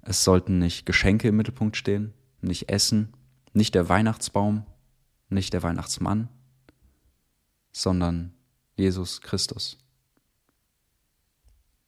es 0.00 0.24
sollten 0.24 0.58
nicht 0.58 0.86
Geschenke 0.86 1.28
im 1.28 1.36
Mittelpunkt 1.36 1.76
stehen, 1.76 2.14
nicht 2.40 2.70
Essen, 2.70 3.12
nicht 3.52 3.74
der 3.74 3.90
Weihnachtsbaum, 3.90 4.64
nicht 5.28 5.52
der 5.52 5.62
Weihnachtsmann, 5.62 6.30
sondern 7.78 8.34
Jesus 8.74 9.20
Christus. 9.20 9.78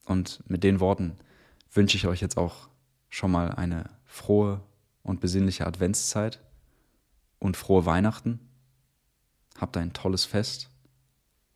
Und 0.05 0.43
mit 0.49 0.63
den 0.63 0.79
Worten 0.79 1.17
wünsche 1.73 1.97
ich 1.97 2.07
euch 2.07 2.21
jetzt 2.21 2.39
auch 2.39 2.69
schon 3.09 3.33
mal 3.33 3.51
eine 3.51 3.91
frohe 4.05 4.61
und 5.03 5.21
besinnliche 5.21 5.67
Adventszeit 5.67 6.41
und 7.41 7.57
frohe 7.57 7.87
Weihnachten. 7.87 8.39
Habt 9.59 9.77
ein 9.77 9.93
tolles 9.93 10.25
Fest, 10.25 10.71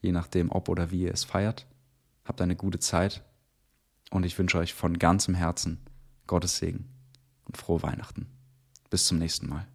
je 0.01 0.11
nachdem, 0.11 0.51
ob 0.51 0.69
oder 0.69 0.91
wie 0.91 1.03
ihr 1.03 1.13
es 1.13 1.25
feiert. 1.25 1.67
Habt 2.25 2.41
eine 2.41 2.57
gute 2.57 2.81
Zeit 2.81 3.23
und 4.11 4.27
ich 4.27 4.37
wünsche 4.39 4.59
euch 4.59 4.75
von 4.75 4.99
ganzem 4.99 5.35
Herzen 5.35 5.79
Gottes 6.27 6.57
Segen 6.57 6.89
und 7.45 7.57
frohe 7.57 7.83
Weihnachten. 7.83 8.27
Bis 8.91 9.07
zum 9.07 9.19
nächsten 9.19 9.49
Mal. 9.49 9.67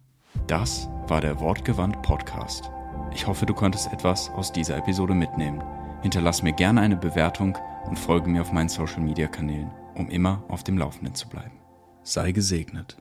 Das 0.46 0.86
war 1.06 1.20
der 1.20 1.40
Wortgewandt 1.40 2.02
Podcast. 2.02 2.70
Ich 3.12 3.26
hoffe, 3.26 3.46
du 3.46 3.54
konntest 3.54 3.92
etwas 3.92 4.30
aus 4.30 4.52
dieser 4.52 4.76
Episode 4.76 5.14
mitnehmen. 5.14 5.62
Hinterlass 6.02 6.42
mir 6.42 6.52
gerne 6.52 6.80
eine 6.80 6.96
Bewertung 6.96 7.58
und 7.86 7.98
folge 7.98 8.28
mir 8.28 8.40
auf 8.40 8.52
meinen 8.52 8.68
Social 8.68 9.00
Media 9.00 9.26
Kanälen, 9.26 9.70
um 9.94 10.08
immer 10.08 10.42
auf 10.48 10.62
dem 10.64 10.78
Laufenden 10.78 11.14
zu 11.14 11.28
bleiben. 11.28 11.58
Sei 12.02 12.32
gesegnet. 12.32 12.96